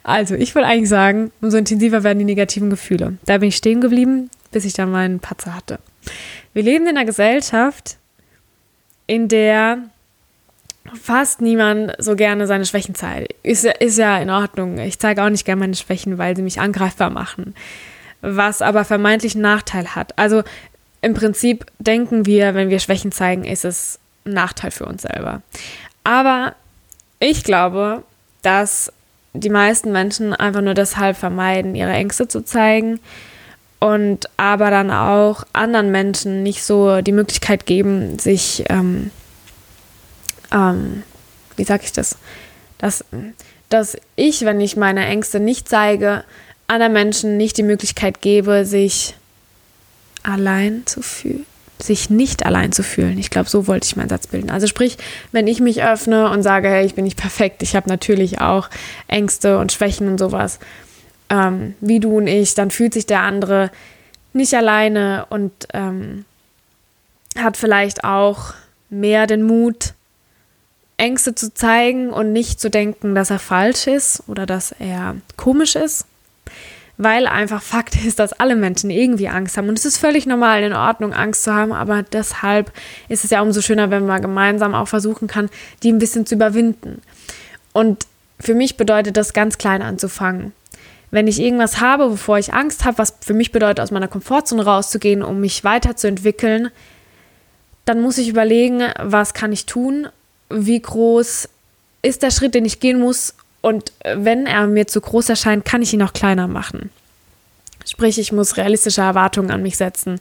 Also, 0.03 0.35
ich 0.35 0.55
wollte 0.55 0.69
eigentlich 0.69 0.91
sagen, 0.91 1.33
umso 1.41 1.57
intensiver 1.57 2.05
werden 2.05 2.19
die 2.19 2.27
negativen 2.27 2.69
Gefühle. 2.69 3.17
Da 3.25 3.38
bin 3.38 3.49
ich 3.49 3.57
stehen 3.57 3.81
geblieben, 3.81 4.31
bis 4.53 4.67
ich 4.67 4.75
dann 4.75 4.91
meinen 4.91 5.19
Patzer 5.19 5.55
hatte. 5.55 5.79
Wir 6.53 6.62
leben 6.62 6.87
in 6.87 6.97
einer 6.97 7.07
Gesellschaft, 7.07 7.97
in 9.07 9.29
der 9.29 9.79
fast 10.95 11.41
niemand 11.41 11.95
so 11.99 12.17
gerne 12.17 12.47
seine 12.47 12.67
Schwächen 12.67 12.95
zeigt. 12.95 13.35
Ist, 13.43 13.65
ist 13.65 13.99
ja 13.99 14.19
in 14.19 14.31
Ordnung. 14.31 14.79
Ich 14.79 14.99
zeige 14.99 15.23
auch 15.23 15.31
nicht 15.31 15.45
gerne 15.45 15.61
meine 15.61 15.75
Schwächen, 15.75 16.19
weil 16.19 16.37
sie 16.37 16.43
mich 16.43 16.61
angreifbar 16.61 17.11
machen. 17.11 17.55
Was 18.21 18.62
aber 18.62 18.85
vermeintlich 18.85 19.35
einen 19.35 19.43
Nachteil 19.43 19.95
hat. 19.95 20.19
Also 20.19 20.43
im 21.00 21.14
Prinzip 21.14 21.67
denken 21.78 22.26
wir, 22.26 22.55
wenn 22.55 22.71
wir 22.71 22.81
Schwächen 22.81 23.12
zeigen, 23.12 23.45
ist 23.45 23.64
es 23.64 23.99
ein 24.25 24.33
Nachteil 24.33 24.71
für 24.71 24.87
uns 24.87 25.02
selber. 25.02 25.43
Aber 26.05 26.55
ich 27.21 27.45
glaube, 27.45 28.02
dass 28.43 28.93
die 29.33 29.50
meisten 29.50 29.93
Menschen 29.93 30.35
einfach 30.35 30.62
nur 30.62 30.75
deshalb 30.75 31.17
vermeiden, 31.17 31.75
ihre 31.75 31.93
Ängste 31.93 32.28
zu 32.28 32.43
zeigen 32.43 32.99
und 33.78 34.28
aber 34.37 34.71
dann 34.71 34.90
auch 34.90 35.45
anderen 35.52 35.93
Menschen 35.93 36.43
nicht 36.43 36.64
so 36.64 37.00
die 37.00 37.12
Möglichkeit 37.12 37.67
geben, 37.67 38.19
sich 38.19 38.64
ähm, 38.69 39.11
ähm, 40.52 41.02
wie 41.57 41.64
sage 41.64 41.83
ich 41.85 41.93
das, 41.93 42.17
dass, 42.78 43.05
dass 43.69 43.97
ich, 44.17 44.45
wenn 44.45 44.61
ich 44.61 44.76
meine 44.76 45.05
Ängste 45.05 45.40
nicht 45.40 45.69
zeige, 45.69 46.25
anderen 46.67 46.93
Menschen 46.93 47.37
nicht 47.37 47.57
die 47.57 47.62
Möglichkeit 47.62 48.21
gebe, 48.21 48.64
sich 48.64 49.14
allein 50.22 50.82
zu 50.87 51.02
fühlen, 51.02 51.46
sich 51.78 52.10
nicht 52.10 52.44
allein 52.44 52.72
zu 52.72 52.82
fühlen. 52.82 53.18
Ich 53.18 53.30
glaube, 53.30 53.48
so 53.48 53.66
wollte 53.66 53.87
ich 53.87 53.96
meinen 53.96 54.08
Satz 54.08 54.26
bilden. 54.26 54.50
Also 54.50 54.66
sprich, 54.66 54.98
wenn 55.32 55.46
ich 55.46 55.60
mich 55.60 55.82
öffne 55.82 56.30
und 56.30 56.42
sage, 56.42 56.68
hey, 56.68 56.84
ich 56.84 56.94
bin 56.94 57.04
nicht 57.04 57.18
perfekt, 57.18 57.62
ich 57.62 57.76
habe 57.76 57.88
natürlich 57.88 58.40
auch 58.40 58.68
Ängste 59.06 59.58
und 59.58 59.72
Schwächen 59.72 60.08
und 60.08 60.18
sowas, 60.18 60.58
ähm, 61.30 61.75
wie 61.80 62.00
du 62.00 62.16
und 62.16 62.26
ich, 62.26 62.54
dann 62.54 62.70
fühlt 62.70 62.94
sich 62.94 63.06
der 63.06 63.20
andere 63.20 63.70
nicht 64.32 64.54
alleine 64.54 65.26
und 65.30 65.52
ähm, 65.72 66.25
hat 67.37 67.56
vielleicht 67.56 68.04
auch 68.04 68.54
mehr 68.90 69.26
den 69.26 69.42
Mut, 69.42 69.94
Ängste 70.96 71.34
zu 71.34 71.54
zeigen 71.54 72.10
und 72.10 72.32
nicht 72.32 72.60
zu 72.60 72.70
denken, 72.70 73.14
dass 73.14 73.30
er 73.30 73.38
falsch 73.38 73.87
ist 73.87 74.25
oder 74.26 74.46
dass 74.46 74.72
er 74.72 75.16
komisch 75.37 75.76
ist. 75.76 76.06
Weil 76.99 77.26
einfach 77.26 77.62
Fakt 77.62 77.97
ist, 78.05 78.19
dass 78.19 78.33
alle 78.33 78.57
Menschen 78.57 78.90
irgendwie 78.90 79.28
Angst 79.28 79.57
haben. 79.57 79.69
Und 79.69 79.78
es 79.78 79.85
ist 79.85 79.99
völlig 79.99 80.26
normal, 80.26 80.62
in 80.62 80.73
Ordnung, 80.73 81.12
Angst 81.12 81.45
zu 81.45 81.55
haben. 81.55 81.73
Aber 81.73 82.02
deshalb 82.02 82.73
ist 83.09 83.25
es 83.25 83.31
ja 83.31 83.40
umso 83.40 83.62
schöner, 83.62 83.90
wenn 83.90 84.05
man 84.05 84.21
gemeinsam 84.21 84.75
auch 84.75 84.88
versuchen 84.88 85.28
kann, 85.28 85.49
die 85.83 85.93
ein 85.93 85.99
bisschen 85.99 86.26
zu 86.26 86.35
überwinden. 86.35 87.00
Und 87.73 88.07
für 88.40 88.55
mich 88.55 88.76
bedeutet 88.76 89.17
das 89.17 89.33
ganz 89.33 89.59
klein 89.59 89.81
anzufangen. 89.81 90.52
Wenn 91.11 91.26
ich 91.26 91.40
irgendwas 91.40 91.81
habe, 91.81 92.11
wovor 92.11 92.38
ich 92.38 92.52
Angst 92.52 92.85
habe, 92.85 92.99
was 92.99 93.14
für 93.21 93.33
mich 93.33 93.52
bedeutet, 93.52 93.81
aus 93.81 93.90
meiner 93.90 94.09
Komfortzone 94.09 94.64
rauszugehen, 94.64 95.23
um 95.23 95.40
mich 95.40 95.64
weiterzuentwickeln, 95.64 96.71
dann 97.85 98.02
muss 98.02 98.19
ich 98.19 98.28
überlegen, 98.28 98.83
was 98.99 99.33
kann 99.33 99.52
ich 99.52 99.64
tun 99.64 100.09
wie 100.50 100.81
groß 100.81 101.49
ist 102.02 102.23
der 102.23 102.31
Schritt, 102.31 102.55
den 102.55 102.64
ich 102.64 102.81
gehen 102.81 103.00
muss 103.00 103.35
und 103.68 103.92
wenn 104.02 104.46
er 104.46 104.66
mir 104.66 104.87
zu 104.87 105.00
groß 105.00 105.28
erscheint, 105.28 105.66
kann 105.66 105.82
ich 105.82 105.92
ihn 105.92 106.02
auch 106.02 106.14
kleiner 106.14 106.48
machen. 106.48 106.90
Sprich, 107.87 108.18
ich 108.18 108.32
muss 108.32 108.56
realistische 108.56 109.02
Erwartungen 109.02 109.50
an 109.50 109.62
mich 109.62 109.76
setzen. 109.76 110.18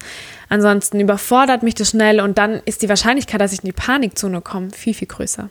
Ansonsten 0.49 0.99
überfordert 0.99 1.63
mich 1.63 1.73
das 1.75 1.89
schnell 1.89 2.19
und 2.19 2.37
dann 2.37 2.61
ist 2.65 2.81
die 2.81 2.89
Wahrscheinlichkeit, 2.89 3.39
dass 3.39 3.53
ich 3.53 3.59
in 3.59 3.67
die 3.67 3.71
Panikzone 3.71 4.41
komme, 4.41 4.71
viel, 4.71 4.93
viel 4.93 5.07
größer. 5.07 5.49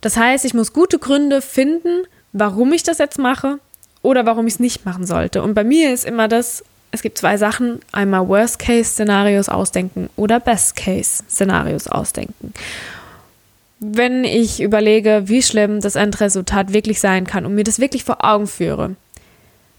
Das 0.00 0.16
heißt, 0.16 0.44
ich 0.44 0.52
muss 0.52 0.72
gute 0.72 0.98
Gründe 0.98 1.42
finden, 1.42 2.02
warum 2.32 2.72
ich 2.72 2.82
das 2.82 2.98
jetzt 2.98 3.18
mache 3.18 3.58
oder 4.02 4.26
warum 4.26 4.48
ich 4.48 4.54
es 4.54 4.60
nicht 4.60 4.84
machen 4.84 5.06
sollte. 5.06 5.42
Und 5.42 5.54
bei 5.54 5.64
mir 5.64 5.92
ist 5.92 6.04
immer 6.04 6.26
das, 6.26 6.64
es 6.90 7.02
gibt 7.02 7.18
zwei 7.18 7.36
Sachen, 7.36 7.80
einmal 7.92 8.26
Worst-Case-Szenarios 8.26 9.48
ausdenken 9.48 10.10
oder 10.16 10.40
Best-Case-Szenarios 10.40 11.86
ausdenken 11.86 12.52
wenn 13.84 14.22
ich 14.22 14.62
überlege, 14.62 15.24
wie 15.26 15.42
schlimm 15.42 15.80
das 15.80 15.96
Endresultat 15.96 16.72
wirklich 16.72 17.00
sein 17.00 17.26
kann 17.26 17.44
und 17.44 17.54
mir 17.54 17.64
das 17.64 17.80
wirklich 17.80 18.04
vor 18.04 18.24
Augen 18.24 18.46
führe, 18.46 18.94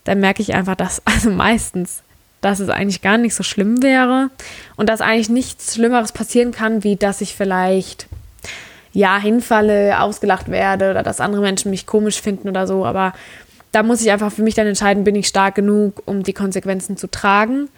dann 0.03 0.19
merke 0.19 0.41
ich 0.41 0.53
einfach, 0.53 0.75
dass, 0.75 1.01
also 1.05 1.29
meistens, 1.29 2.03
dass 2.41 2.59
es 2.59 2.69
eigentlich 2.69 3.01
gar 3.01 3.17
nicht 3.17 3.33
so 3.33 3.43
schlimm 3.43 3.81
wäre 3.81 4.29
und 4.75 4.89
dass 4.89 4.99
eigentlich 4.99 5.29
nichts 5.29 5.75
Schlimmeres 5.75 6.11
passieren 6.11 6.51
kann, 6.51 6.83
wie 6.83 6.97
dass 6.97 7.21
ich 7.21 7.35
vielleicht 7.35 8.07
ja 8.91 9.17
hinfalle, 9.17 9.99
ausgelacht 9.99 10.51
werde 10.51 10.91
oder 10.91 11.01
dass 11.01 11.21
andere 11.21 11.41
Menschen 11.41 11.71
mich 11.71 11.87
komisch 11.87 12.21
finden 12.21 12.49
oder 12.49 12.67
so. 12.67 12.85
Aber 12.85 13.13
da 13.71 13.81
muss 13.81 14.01
ich 14.01 14.11
einfach 14.11 14.31
für 14.31 14.43
mich 14.43 14.53
dann 14.53 14.67
entscheiden, 14.67 15.05
bin 15.05 15.15
ich 15.15 15.27
stark 15.27 15.55
genug, 15.55 16.03
um 16.05 16.21
die 16.21 16.33
Konsequenzen 16.33 16.97
zu 16.97 17.07
tragen 17.09 17.69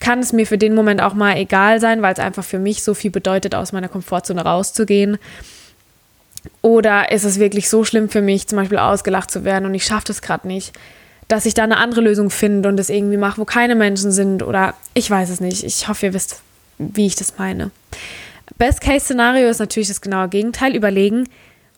kann 0.00 0.20
es 0.20 0.32
mir 0.32 0.46
für 0.46 0.58
den 0.58 0.74
Moment 0.74 1.00
auch 1.02 1.14
mal 1.14 1.36
egal 1.36 1.80
sein, 1.80 2.02
weil 2.02 2.12
es 2.12 2.18
einfach 2.18 2.44
für 2.44 2.58
mich 2.58 2.82
so 2.82 2.94
viel 2.94 3.10
bedeutet, 3.10 3.54
aus 3.54 3.72
meiner 3.72 3.88
Komfortzone 3.88 4.42
rauszugehen. 4.44 5.18
Oder 6.62 7.10
ist 7.10 7.24
es 7.24 7.38
wirklich 7.38 7.68
so 7.68 7.84
schlimm 7.84 8.08
für 8.08 8.22
mich, 8.22 8.46
zum 8.46 8.56
Beispiel 8.58 8.78
ausgelacht 8.78 9.30
zu 9.30 9.44
werden 9.44 9.66
und 9.66 9.74
ich 9.74 9.84
schaffe 9.84 10.06
das 10.06 10.22
gerade 10.22 10.46
nicht, 10.46 10.72
dass 11.26 11.46
ich 11.46 11.54
da 11.54 11.64
eine 11.64 11.76
andere 11.76 12.00
Lösung 12.00 12.30
finde 12.30 12.68
und 12.68 12.80
es 12.80 12.90
irgendwie 12.90 13.16
mache, 13.16 13.40
wo 13.40 13.44
keine 13.44 13.74
Menschen 13.74 14.12
sind 14.12 14.42
oder 14.42 14.74
ich 14.94 15.10
weiß 15.10 15.28
es 15.30 15.40
nicht. 15.40 15.64
Ich 15.64 15.88
hoffe, 15.88 16.06
ihr 16.06 16.14
wisst, 16.14 16.40
wie 16.78 17.06
ich 17.06 17.16
das 17.16 17.38
meine. 17.38 17.70
Best-Case-Szenario 18.56 19.48
ist 19.48 19.58
natürlich 19.58 19.88
das 19.88 20.00
genaue 20.00 20.28
Gegenteil. 20.28 20.74
Überlegen, 20.74 21.28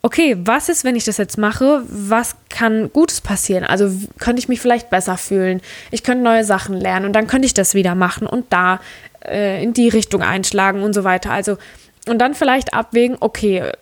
okay, 0.02 0.36
was 0.38 0.68
ist, 0.68 0.84
wenn 0.84 0.96
ich 0.96 1.04
das 1.04 1.18
jetzt 1.18 1.38
mache? 1.38 1.82
Was 1.88 2.36
kann 2.48 2.90
Gutes 2.92 3.20
passieren? 3.20 3.64
Also 3.64 3.90
könnte 4.18 4.40
ich 4.40 4.48
mich 4.48 4.60
vielleicht 4.60 4.90
besser 4.90 5.16
fühlen? 5.16 5.60
Ich 5.90 6.02
könnte 6.02 6.24
neue 6.24 6.44
Sachen 6.44 6.74
lernen 6.74 7.06
und 7.06 7.12
dann 7.12 7.26
könnte 7.26 7.46
ich 7.46 7.54
das 7.54 7.74
wieder 7.74 7.94
machen 7.94 8.26
und 8.26 8.46
da 8.50 8.80
äh, 9.24 9.62
in 9.62 9.72
die 9.72 9.88
Richtung 9.88 10.22
einschlagen 10.22 10.82
und 10.82 10.94
so 10.94 11.04
weiter. 11.04 11.32
Also 11.32 11.58
und 12.08 12.18
dann 12.18 12.34
vielleicht 12.34 12.72
abwägen, 12.72 13.16
okay, 13.20 13.72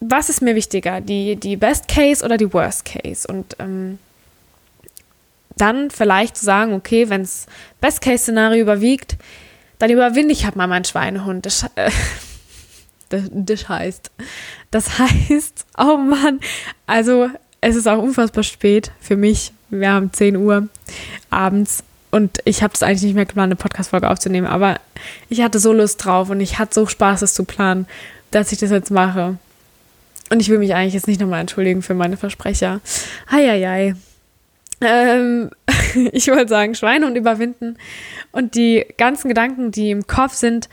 was 0.00 0.30
ist 0.30 0.40
mir 0.40 0.54
wichtiger, 0.54 1.00
die, 1.00 1.36
die 1.36 1.56
Best 1.56 1.88
Case 1.88 2.24
oder 2.24 2.36
die 2.36 2.52
Worst 2.52 2.84
Case? 2.84 3.26
Und 3.28 3.56
ähm, 3.58 3.98
dann 5.56 5.90
vielleicht 5.90 6.36
zu 6.36 6.44
sagen, 6.44 6.72
okay, 6.72 7.10
wenn 7.10 7.22
es 7.22 7.46
Best 7.80 8.00
Case 8.00 8.22
Szenario 8.22 8.62
überwiegt, 8.62 9.16
dann 9.78 9.90
überwinde 9.90 10.32
ich 10.32 10.44
halt 10.44 10.56
mal 10.56 10.68
meinen 10.68 10.84
Schweinehund. 10.84 11.44
Das, 11.44 11.66
äh, 11.74 11.90
das 13.10 13.68
heißt. 13.68 14.10
Das 14.70 14.98
heißt, 14.98 15.66
oh 15.78 15.96
Mann, 15.96 16.40
also 16.86 17.28
es 17.60 17.76
ist 17.76 17.86
auch 17.86 18.02
unfassbar 18.02 18.44
spät 18.44 18.92
für 19.00 19.16
mich. 19.16 19.52
Wir 19.68 19.92
haben 19.92 20.12
10 20.12 20.36
Uhr 20.36 20.68
abends 21.28 21.84
und 22.10 22.38
ich 22.44 22.62
habe 22.62 22.74
es 22.74 22.82
eigentlich 22.82 23.02
nicht 23.02 23.14
mehr 23.14 23.26
geplant, 23.26 23.48
eine 23.48 23.56
Podcast-Folge 23.56 24.10
aufzunehmen, 24.10 24.46
aber 24.46 24.80
ich 25.28 25.42
hatte 25.42 25.60
so 25.60 25.72
Lust 25.72 26.04
drauf 26.04 26.30
und 26.30 26.40
ich 26.40 26.58
hatte 26.58 26.74
so 26.74 26.86
Spaß, 26.86 27.22
es 27.22 27.34
zu 27.34 27.44
planen, 27.44 27.86
dass 28.30 28.52
ich 28.52 28.58
das 28.58 28.70
jetzt 28.70 28.90
mache. 28.90 29.38
Und 30.30 30.40
ich 30.40 30.48
will 30.48 30.58
mich 30.58 30.74
eigentlich 30.74 30.94
jetzt 30.94 31.08
nicht 31.08 31.20
nochmal 31.20 31.40
entschuldigen 31.40 31.82
für 31.82 31.94
meine 31.94 32.16
Versprecher. 32.16 32.80
Heieiei. 33.30 33.94
Ähm, 34.80 35.50
ich 36.12 36.28
wollte 36.28 36.48
sagen, 36.48 36.74
Schweine 36.74 37.06
und 37.06 37.16
überwinden. 37.16 37.76
Und 38.32 38.54
die 38.54 38.86
ganzen 38.96 39.28
Gedanken, 39.28 39.72
die 39.72 39.90
im 39.90 40.06
Kopf 40.06 40.34
sind, 40.34 40.68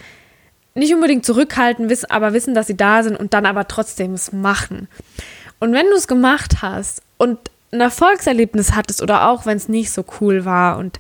nicht 0.78 0.94
unbedingt 0.94 1.26
zurückhalten, 1.26 1.92
aber 2.10 2.34
wissen, 2.34 2.54
dass 2.54 2.68
sie 2.68 2.78
da 2.78 3.04
sind 3.04 3.18
und 3.18 3.34
dann 3.34 3.46
aber 3.46 3.68
trotzdem 3.68 4.14
es 4.14 4.32
machen. 4.32 4.88
Und 5.60 5.74
wenn 5.74 5.88
du 5.88 5.96
es 5.96 6.08
gemacht 6.08 6.62
hast 6.62 7.02
und 7.18 7.40
ein 7.72 7.82
Erfolgserlebnis 7.82 8.74
hattest 8.74 9.02
oder 9.02 9.30
auch 9.30 9.46
wenn 9.46 9.58
es 9.58 9.68
nicht 9.68 9.92
so 9.92 10.06
cool 10.22 10.46
war 10.46 10.78
und 10.78 11.00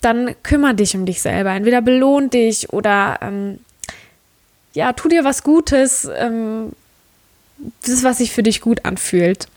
dann 0.00 0.34
kümmere 0.42 0.74
dich 0.74 0.94
um 0.94 1.06
dich 1.06 1.22
selber. 1.22 1.50
Entweder 1.50 1.80
belohn 1.80 2.30
dich 2.30 2.72
oder 2.72 3.18
ähm, 3.22 3.58
ja, 4.74 4.92
tu 4.92 5.08
dir 5.08 5.24
was 5.24 5.42
Gutes, 5.42 6.08
ähm, 6.16 6.72
das, 7.86 8.04
was 8.04 8.18
sich 8.18 8.32
für 8.32 8.42
dich 8.42 8.60
gut 8.60 8.84
anfühlt. 8.84 9.48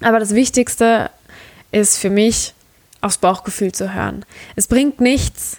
Aber 0.00 0.18
das 0.18 0.34
Wichtigste 0.34 1.10
ist 1.70 1.98
für 1.98 2.10
mich, 2.10 2.54
aufs 3.00 3.18
Bauchgefühl 3.18 3.72
zu 3.72 3.94
hören. 3.94 4.24
Es 4.56 4.66
bringt 4.66 5.00
nichts, 5.00 5.58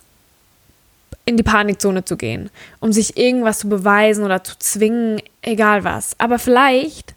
in 1.26 1.38
die 1.38 1.44
Panikzone 1.44 2.06
zu 2.06 2.18
gehen, 2.18 2.50
um 2.80 2.92
sich 2.94 3.18
irgendwas 3.18 3.60
zu 3.60 3.70
beweisen 3.70 4.24
oder 4.24 4.44
zu 4.44 4.58
zwingen, 4.60 5.22
egal 5.42 5.84
was. 5.84 6.16
Aber 6.20 6.40
vielleicht 6.40 7.16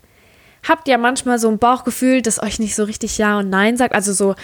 habt 0.66 0.88
ihr 0.88 0.98
manchmal 0.98 1.38
so 1.38 1.48
ein 1.48 1.58
Bauchgefühl, 1.58 2.22
das 2.22 2.42
euch 2.42 2.58
nicht 2.58 2.74
so 2.74 2.84
richtig 2.84 3.18
Ja 3.18 3.38
und 3.38 3.50
Nein 3.50 3.76
sagt. 3.76 3.94
Also 3.94 4.12
so, 4.12 4.34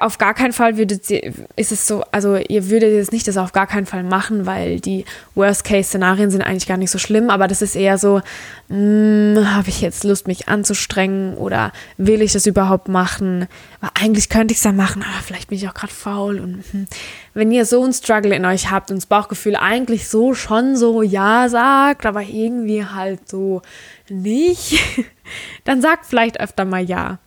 auf 0.00 0.18
gar 0.18 0.34
keinen 0.34 0.52
Fall 0.52 0.76
würdet 0.76 1.08
ihr, 1.10 1.32
ist 1.56 1.72
es 1.72 1.86
so, 1.86 2.04
also 2.12 2.36
ihr 2.36 2.70
würdet 2.70 2.92
jetzt 2.92 3.12
nicht 3.12 3.26
das 3.26 3.36
auf 3.36 3.52
gar 3.52 3.66
keinen 3.66 3.86
Fall 3.86 4.02
machen, 4.02 4.46
weil 4.46 4.80
die 4.80 5.04
Worst-Case-Szenarien 5.34 6.30
sind 6.30 6.42
eigentlich 6.42 6.66
gar 6.66 6.76
nicht 6.76 6.90
so 6.90 6.98
schlimm, 6.98 7.30
aber 7.30 7.48
das 7.48 7.62
ist 7.62 7.74
eher 7.74 7.98
so, 7.98 8.20
hm, 8.68 9.36
habe 9.44 9.68
ich 9.68 9.80
jetzt 9.80 10.04
Lust, 10.04 10.28
mich 10.28 10.48
anzustrengen 10.48 11.36
oder 11.36 11.72
will 11.96 12.22
ich 12.22 12.32
das 12.32 12.46
überhaupt 12.46 12.88
machen? 12.88 13.46
Aber 13.80 13.92
eigentlich 14.00 14.28
könnte 14.28 14.52
ich 14.52 14.58
es 14.58 14.64
ja 14.64 14.72
machen, 14.72 15.02
aber 15.02 15.22
vielleicht 15.22 15.48
bin 15.48 15.58
ich 15.58 15.68
auch 15.68 15.74
gerade 15.74 15.92
faul 15.92 16.38
und 16.38 16.64
hm. 16.70 16.86
wenn 17.34 17.50
ihr 17.50 17.66
so 17.66 17.84
ein 17.84 17.92
Struggle 17.92 18.34
in 18.34 18.44
euch 18.44 18.70
habt 18.70 18.90
und 18.90 18.96
das 18.96 19.06
Bauchgefühl 19.06 19.56
eigentlich 19.56 20.08
so 20.08 20.34
schon 20.34 20.76
so 20.76 21.02
Ja 21.02 21.48
sagt, 21.48 22.06
aber 22.06 22.22
irgendwie 22.22 22.84
halt 22.84 23.28
so 23.28 23.62
nicht, 24.08 24.78
dann 25.64 25.80
sagt 25.80 26.06
vielleicht 26.06 26.40
öfter 26.40 26.64
mal 26.64 26.82
Ja. 26.82 27.18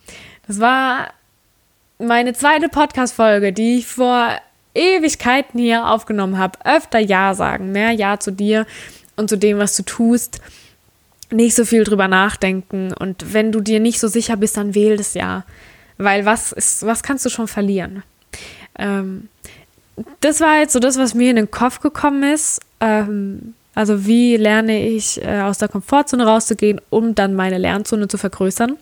Das 0.48 0.62
war 0.62 1.10
meine 2.00 2.34
zweite 2.34 2.70
Podcast-Folge, 2.70 3.54
die 3.54 3.78
ich 3.80 3.88
vor 3.88 4.30
Ewigkeiten 4.74 5.60
hier 5.60 5.88
aufgenommen 5.88 6.38
habe, 6.38 6.60
öfter 6.64 7.00
Ja 7.00 7.34
sagen, 7.34 7.72
mehr 7.72 7.92
Ja 7.92 8.20
zu 8.20 8.32
dir 8.32 8.66
und 9.16 9.30
zu 9.30 9.38
dem, 9.38 9.58
was 9.58 9.76
du 9.76 9.84
tust. 9.84 10.40
Nicht 11.32 11.56
so 11.56 11.66
viel 11.66 11.84
drüber 11.84 12.08
nachdenken. 12.08 12.94
Und 12.94 13.34
wenn 13.34 13.52
du 13.52 13.60
dir 13.60 13.80
nicht 13.80 14.00
so 14.00 14.08
sicher 14.08 14.38
bist, 14.38 14.58
dann 14.58 14.76
wähl 14.76 14.98
das 14.98 15.14
Ja. 15.14 15.44
Weil 15.98 16.26
was 16.26 16.52
ist, 16.52 16.86
was 16.86 17.02
kannst 17.02 17.26
du 17.26 17.30
schon 17.30 17.48
verlieren? 17.48 18.04
Ähm, 18.78 19.30
das 20.20 20.40
war 20.40 20.60
jetzt 20.60 20.74
so 20.74 20.80
das, 20.80 20.98
was 20.98 21.16
mir 21.16 21.32
in 21.32 21.36
den 21.36 21.52
Kopf 21.52 21.80
gekommen 21.80 22.22
ist. 22.22 22.62
Ähm, 22.80 23.56
also 23.74 24.06
wie 24.06 24.38
lerne 24.38 24.88
ich 24.88 25.22
äh, 25.24 25.42
aus 25.42 25.58
der 25.58 25.70
Komfortzone 25.70 26.26
rauszugehen, 26.26 26.80
um 26.92 27.16
dann 27.16 27.34
meine 27.34 27.58
Lernzone 27.58 28.08
zu 28.08 28.18
vergrößern. 28.18 28.78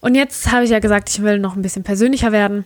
Und 0.00 0.14
jetzt 0.14 0.50
habe 0.50 0.64
ich 0.64 0.70
ja 0.70 0.78
gesagt, 0.78 1.10
ich 1.10 1.22
will 1.22 1.38
noch 1.38 1.56
ein 1.56 1.62
bisschen 1.62 1.82
persönlicher 1.82 2.32
werden, 2.32 2.64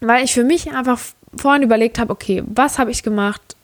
weil 0.00 0.24
ich 0.24 0.32
für 0.32 0.44
mich 0.44 0.72
einfach 0.72 0.98
vorhin 1.36 1.62
überlegt 1.62 1.98
habe, 1.98 2.12
okay, 2.12 2.42
was 2.46 2.78
habe 2.78 2.90
ich 2.90 3.02
gemacht, 3.02 3.56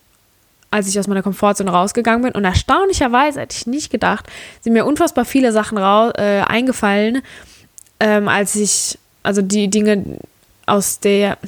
als 0.70 0.88
ich 0.88 0.98
aus 0.98 1.06
meiner 1.06 1.22
Komfortzone 1.22 1.70
rausgegangen 1.70 2.22
bin. 2.22 2.32
Und 2.32 2.44
erstaunlicherweise 2.44 3.40
hätte 3.40 3.56
ich 3.56 3.66
nicht 3.66 3.90
gedacht, 3.90 4.26
sind 4.60 4.72
mir 4.72 4.84
unfassbar 4.84 5.24
viele 5.24 5.52
Sachen 5.52 5.78
äh, 5.78 6.42
eingefallen, 6.46 7.22
ähm, 8.00 8.28
als 8.28 8.54
ich, 8.54 8.98
also 9.22 9.42
die 9.42 9.68
Dinge 9.68 10.18
aus 10.66 11.00
der, 11.00 11.38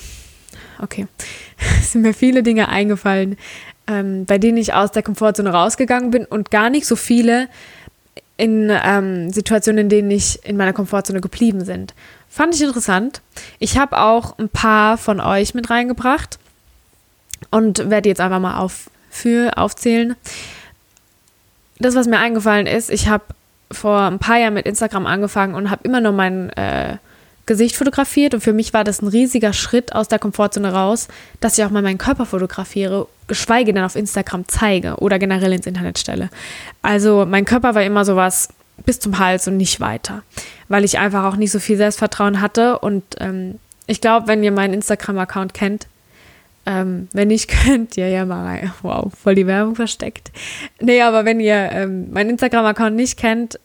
okay, 0.81 1.07
sind 1.83 2.03
mir 2.03 2.15
viele 2.15 2.43
Dinge 2.43 2.69
eingefallen, 2.69 3.37
ähm, 3.87 4.25
bei 4.25 4.39
denen 4.39 4.57
ich 4.57 4.73
aus 4.73 4.93
der 4.93 5.03
Komfortzone 5.03 5.51
rausgegangen 5.51 6.11
bin 6.11 6.25
und 6.25 6.51
gar 6.51 6.71
nicht 6.71 6.87
so 6.87 6.97
viele, 6.97 7.49
in 8.41 8.71
ähm, 8.71 9.31
Situationen, 9.31 9.83
in 9.83 9.89
denen 9.91 10.11
ich 10.11 10.43
in 10.47 10.57
meiner 10.57 10.73
Komfortzone 10.73 11.21
geblieben 11.21 11.63
sind. 11.63 11.93
Fand 12.31 12.55
ich 12.55 12.63
interessant. 12.63 13.21
Ich 13.59 13.77
habe 13.77 13.99
auch 13.99 14.39
ein 14.39 14.49
paar 14.49 14.97
von 14.97 15.21
euch 15.21 15.53
mit 15.53 15.69
reingebracht 15.69 16.39
und 17.51 17.91
werde 17.91 18.09
jetzt 18.09 18.21
einfach 18.21 18.41
mal 18.41 18.57
auf, 18.57 18.89
für, 19.11 19.59
aufzählen. 19.59 20.17
Das, 21.79 21.95
was 21.95 22.07
mir 22.07 22.19
eingefallen 22.19 22.67
ist, 22.67 22.89
ich 22.89 23.09
habe 23.09 23.25
vor 23.71 24.01
ein 24.01 24.19
paar 24.19 24.39
Jahren 24.39 24.55
mit 24.55 24.65
Instagram 24.65 25.07
angefangen 25.07 25.55
und 25.55 25.71
habe 25.71 25.85
immer 25.85 26.01
nur 26.01 26.13
mein 26.13 26.49
äh, 26.51 26.97
Gesicht 27.51 27.75
fotografiert 27.75 28.33
und 28.33 28.43
für 28.43 28.53
mich 28.53 28.73
war 28.73 28.85
das 28.85 29.03
ein 29.03 29.09
riesiger 29.09 29.53
Schritt 29.53 29.93
aus 29.93 30.07
der 30.07 30.21
Komfortzone 30.21 30.73
raus, 30.73 31.09
dass 31.41 31.59
ich 31.59 31.65
auch 31.65 31.71
mal 31.71 31.83
meinen 31.83 31.99
Körper 31.99 32.25
fotografiere, 32.25 33.09
geschweige 33.27 33.75
denn 33.75 33.83
auf 33.83 33.97
Instagram 33.97 34.45
zeige 34.47 34.95
oder 34.99 35.19
generell 35.19 35.53
ins 35.53 35.67
Internet 35.67 35.99
stelle. 35.99 36.31
Also 36.81 37.27
mein 37.29 37.45
Körper 37.45 37.75
war 37.75 37.83
immer 37.83 38.05
sowas 38.05 38.51
bis 38.87 39.01
zum 39.01 39.19
Hals 39.19 39.49
und 39.49 39.57
nicht 39.57 39.81
weiter, 39.81 40.23
weil 40.69 40.85
ich 40.85 41.01
einfach 41.01 41.25
auch 41.25 41.35
nicht 41.35 41.51
so 41.51 41.59
viel 41.59 41.77
Selbstvertrauen 41.77 42.41
hatte 42.41 42.79
und 42.79 43.03
ähm, 43.19 43.59
ich 43.89 44.01
glaube, 44.01 44.29
wenn 44.29 44.45
ihr 44.45 44.53
meinen 44.53 44.75
Instagram-Account 44.75 45.53
kennt, 45.53 45.89
ähm, 46.67 47.09
wenn 47.13 47.27
nicht 47.27 47.49
könnt, 47.65 47.97
ja, 47.97 48.07
ja, 48.07 48.25
mal 48.27 48.47
rein. 48.47 48.73
Wow, 48.83 49.13
voll 49.21 49.35
die 49.35 49.49
Werbung 49.49 49.75
versteckt. 49.75 50.31
Nee, 50.79 51.03
aber 51.03 51.25
wenn 51.25 51.41
ihr 51.41 51.73
ähm, 51.73 52.13
meinen 52.13 52.31
Instagram-Account 52.31 52.95
nicht 52.95 53.19
kennt, 53.19 53.59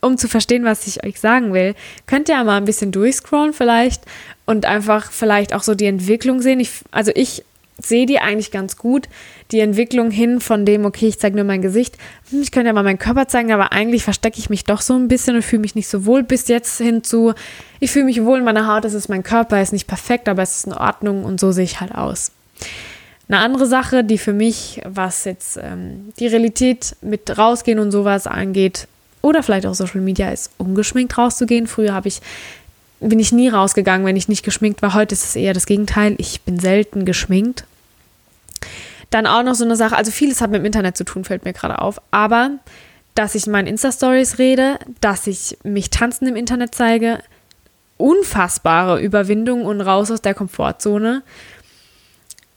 um 0.00 0.18
zu 0.18 0.28
verstehen, 0.28 0.64
was 0.64 0.86
ich 0.86 1.04
euch 1.04 1.20
sagen 1.20 1.52
will, 1.52 1.74
könnt 2.06 2.28
ihr 2.28 2.36
ja 2.36 2.44
mal 2.44 2.56
ein 2.56 2.64
bisschen 2.64 2.92
durchscrollen 2.92 3.52
vielleicht 3.52 4.02
und 4.46 4.64
einfach 4.64 5.12
vielleicht 5.12 5.54
auch 5.54 5.62
so 5.62 5.74
die 5.74 5.86
Entwicklung 5.86 6.40
sehen. 6.40 6.60
Ich, 6.60 6.70
also 6.90 7.12
ich 7.14 7.44
sehe 7.82 8.06
die 8.06 8.18
eigentlich 8.18 8.50
ganz 8.50 8.76
gut, 8.76 9.08
die 9.50 9.60
Entwicklung 9.60 10.10
hin 10.10 10.40
von 10.40 10.64
dem, 10.64 10.84
okay, 10.84 11.08
ich 11.08 11.18
zeige 11.18 11.36
nur 11.36 11.44
mein 11.44 11.62
Gesicht, 11.62 11.96
hm, 12.30 12.42
ich 12.42 12.52
könnte 12.52 12.68
ja 12.68 12.72
mal 12.72 12.82
meinen 12.82 12.98
Körper 12.98 13.28
zeigen, 13.28 13.52
aber 13.52 13.72
eigentlich 13.72 14.04
verstecke 14.04 14.38
ich 14.38 14.50
mich 14.50 14.64
doch 14.64 14.80
so 14.80 14.94
ein 14.94 15.08
bisschen 15.08 15.36
und 15.36 15.42
fühle 15.42 15.62
mich 15.62 15.74
nicht 15.74 15.88
so 15.88 16.04
wohl 16.06 16.22
bis 16.22 16.48
jetzt 16.48 16.78
hinzu, 16.78 17.32
ich 17.78 17.90
fühle 17.90 18.04
mich 18.04 18.22
wohl 18.22 18.38
in 18.38 18.44
meiner 18.44 18.66
Haut, 18.66 18.84
es 18.84 18.94
ist 18.94 19.08
mein 19.08 19.22
Körper, 19.22 19.60
ist 19.60 19.72
nicht 19.72 19.86
perfekt, 19.86 20.28
aber 20.28 20.42
es 20.42 20.58
ist 20.58 20.66
in 20.66 20.72
Ordnung 20.74 21.24
und 21.24 21.40
so 21.40 21.52
sehe 21.52 21.64
ich 21.64 21.80
halt 21.80 21.94
aus. 21.94 22.32
Eine 23.28 23.38
andere 23.38 23.66
Sache, 23.66 24.02
die 24.02 24.18
für 24.18 24.32
mich, 24.32 24.80
was 24.84 25.24
jetzt 25.24 25.56
ähm, 25.62 26.12
die 26.18 26.26
Realität 26.26 26.96
mit 27.00 27.38
rausgehen 27.38 27.78
und 27.78 27.92
sowas 27.92 28.26
angeht, 28.26 28.88
oder 29.22 29.42
vielleicht 29.42 29.66
auch 29.66 29.74
Social 29.74 30.00
Media 30.00 30.30
ist, 30.30 30.50
ungeschminkt 30.58 31.16
rauszugehen. 31.16 31.66
Früher 31.66 31.92
habe 31.92 32.08
ich 32.08 32.20
bin 33.00 33.18
ich 33.18 33.32
nie 33.32 33.48
rausgegangen, 33.48 34.06
wenn 34.06 34.16
ich 34.16 34.28
nicht 34.28 34.44
geschminkt 34.44 34.82
war. 34.82 34.94
Heute 34.94 35.14
ist 35.14 35.24
es 35.24 35.36
eher 35.36 35.54
das 35.54 35.66
Gegenteil. 35.66 36.14
Ich 36.18 36.42
bin 36.42 36.58
selten 36.58 37.06
geschminkt. 37.06 37.64
Dann 39.08 39.26
auch 39.26 39.42
noch 39.42 39.54
so 39.54 39.64
eine 39.64 39.74
Sache, 39.74 39.96
also 39.96 40.10
vieles 40.10 40.40
hat 40.40 40.50
mit 40.50 40.60
dem 40.60 40.66
Internet 40.66 40.96
zu 40.96 41.04
tun, 41.04 41.24
fällt 41.24 41.44
mir 41.44 41.52
gerade 41.52 41.80
auf. 41.80 42.00
Aber 42.10 42.50
dass 43.14 43.34
ich 43.34 43.46
in 43.46 43.52
meinen 43.52 43.66
Insta-Stories 43.66 44.38
rede, 44.38 44.78
dass 45.00 45.26
ich 45.26 45.58
mich 45.64 45.90
tanzen 45.90 46.28
im 46.28 46.36
Internet 46.36 46.74
zeige, 46.74 47.20
unfassbare 47.96 49.00
Überwindung 49.00 49.64
und 49.64 49.80
raus 49.80 50.10
aus 50.10 50.22
der 50.22 50.34
Komfortzone. 50.34 51.22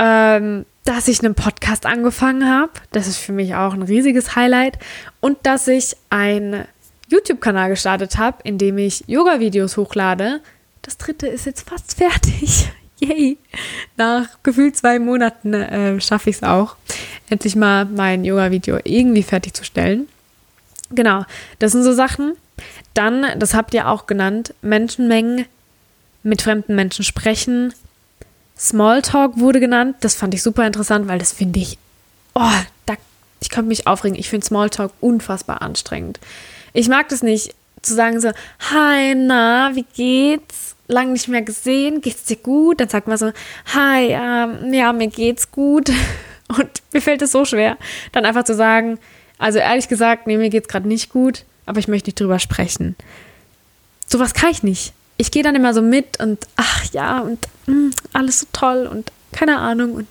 Ähm, 0.05 0.65
dass 0.83 1.07
ich 1.07 1.23
einen 1.23 1.33
Podcast 1.33 1.85
angefangen 1.85 2.49
habe. 2.49 2.73
Das 2.91 3.07
ist 3.07 3.17
für 3.17 3.31
mich 3.31 3.55
auch 3.55 3.73
ein 3.73 3.83
riesiges 3.83 4.35
Highlight. 4.35 4.77
Und 5.21 5.37
dass 5.43 5.67
ich 5.69 5.95
einen 6.09 6.65
YouTube-Kanal 7.07 7.69
gestartet 7.69 8.17
habe, 8.17 8.39
in 8.43 8.57
dem 8.57 8.77
ich 8.77 9.05
Yoga-Videos 9.07 9.77
hochlade. 9.77 10.41
Das 10.81 10.97
dritte 10.97 11.27
ist 11.27 11.45
jetzt 11.45 11.69
fast 11.69 11.93
fertig. 11.97 12.69
Yay! 12.99 13.37
Nach 13.95 14.27
gefühlt 14.43 14.75
zwei 14.75 14.99
Monaten 14.99 15.53
äh, 15.53 16.01
schaffe 16.01 16.29
ich 16.29 16.37
es 16.37 16.43
auch, 16.43 16.75
endlich 17.29 17.55
mal 17.55 17.85
mein 17.85 18.25
Yoga-Video 18.25 18.79
irgendwie 18.83 19.23
fertigzustellen. 19.23 20.09
Genau, 20.89 21.25
das 21.59 21.71
sind 21.71 21.83
so 21.83 21.93
Sachen. 21.93 22.33
Dann, 22.93 23.39
das 23.39 23.53
habt 23.53 23.73
ihr 23.73 23.87
auch 23.87 24.05
genannt, 24.05 24.53
Menschenmengen 24.61 25.45
mit 26.21 26.41
fremden 26.41 26.75
Menschen 26.75 27.03
sprechen, 27.03 27.73
Smalltalk 28.57 29.39
wurde 29.39 29.59
genannt. 29.59 29.97
Das 30.01 30.15
fand 30.15 30.33
ich 30.33 30.43
super 30.43 30.65
interessant, 30.65 31.07
weil 31.07 31.19
das 31.19 31.31
finde 31.31 31.59
ich, 31.59 31.77
oh, 32.33 32.51
da, 32.85 32.95
ich 33.39 33.49
könnte 33.49 33.67
mich 33.67 33.87
aufregen. 33.87 34.17
Ich 34.17 34.29
finde 34.29 34.45
Smalltalk 34.45 34.91
unfassbar 35.01 35.61
anstrengend. 35.61 36.19
Ich 36.73 36.87
mag 36.87 37.09
das 37.09 37.23
nicht, 37.23 37.55
zu 37.81 37.93
sagen 37.93 38.19
so, 38.19 38.31
hi, 38.71 39.15
na, 39.15 39.71
wie 39.73 39.85
geht's? 39.95 40.75
Lang 40.87 41.13
nicht 41.13 41.27
mehr 41.27 41.41
gesehen, 41.41 42.01
geht's 42.01 42.25
dir 42.25 42.35
gut? 42.35 42.79
Dann 42.79 42.89
sagt 42.89 43.07
man 43.07 43.17
so, 43.17 43.31
hi, 43.73 44.09
ähm, 44.09 44.73
ja, 44.73 44.93
mir 44.93 45.07
geht's 45.07 45.51
gut. 45.51 45.89
Und 46.47 46.69
mir 46.91 47.01
fällt 47.01 47.21
es 47.21 47.31
so 47.31 47.45
schwer, 47.45 47.77
dann 48.11 48.25
einfach 48.25 48.43
zu 48.43 48.53
sagen, 48.53 48.99
also 49.37 49.59
ehrlich 49.59 49.87
gesagt, 49.87 50.27
nee, 50.27 50.37
mir 50.37 50.49
geht's 50.49 50.67
gerade 50.67 50.87
nicht 50.87 51.09
gut, 51.09 51.45
aber 51.65 51.79
ich 51.79 51.87
möchte 51.87 52.09
nicht 52.09 52.19
drüber 52.19 52.37
sprechen. 52.37 52.95
Sowas 54.05 54.33
kann 54.33 54.51
ich 54.51 54.61
nicht 54.61 54.93
ich 55.17 55.31
gehe 55.31 55.43
dann 55.43 55.55
immer 55.55 55.73
so 55.73 55.81
mit 55.81 56.19
und 56.19 56.47
ach 56.55 56.85
ja, 56.91 57.19
und 57.19 57.39
alles 58.13 58.41
so 58.41 58.47
toll 58.53 58.87
und 58.89 59.11
keine 59.31 59.59
Ahnung. 59.59 59.93
Und 59.93 60.07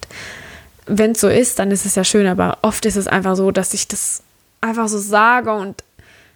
wenn 0.87 1.12
es 1.12 1.21
so 1.21 1.29
ist, 1.29 1.59
dann 1.59 1.71
ist 1.71 1.87
es 1.87 1.95
ja 1.95 2.05
schön, 2.05 2.27
aber 2.27 2.59
oft 2.62 2.85
ist 2.87 2.97
es 2.97 3.07
einfach 3.07 3.37
so, 3.37 3.51
dass 3.51 3.75
ich 3.75 3.88
das 3.88 4.23
einfach 4.61 4.88
so 4.88 4.99
sage 4.99 5.53
und 5.53 5.83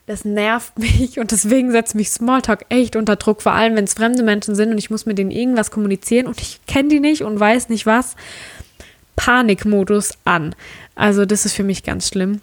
das 0.07 0.25
nervt 0.25 0.79
mich 0.79 1.19
und 1.19 1.33
deswegen 1.33 1.73
setzt 1.73 1.95
mich 1.95 2.11
Smalltalk 2.11 2.67
echt 2.69 2.97
unter 2.97 3.17
Druck, 3.17 3.43
vor 3.43 3.53
allem 3.53 3.77
wenn 3.77 3.85
es 3.85 3.95
fremde 3.95 4.23
Menschen 4.23 4.55
sind 4.55 4.71
und 4.71 4.79
ich 4.79 4.91
muss 4.91 5.07
mit 5.07 5.19
denen 5.19 5.31
irgendwas 5.31 5.71
kommunizieren 5.71 6.27
und 6.27 6.41
ich 6.41 6.61
kenne 6.67 6.89
die 6.89 7.01
nicht 7.01 7.23
und 7.23 7.39
weiß 7.39 7.69
nicht 7.69 7.87
was. 7.87 8.15
Panikmodus 9.17 10.13
an. 10.25 10.55
Also 10.95 11.25
das 11.25 11.47
ist 11.47 11.55
für 11.55 11.63
mich 11.65 11.83
ganz 11.83 12.09
schlimm. 12.09 12.43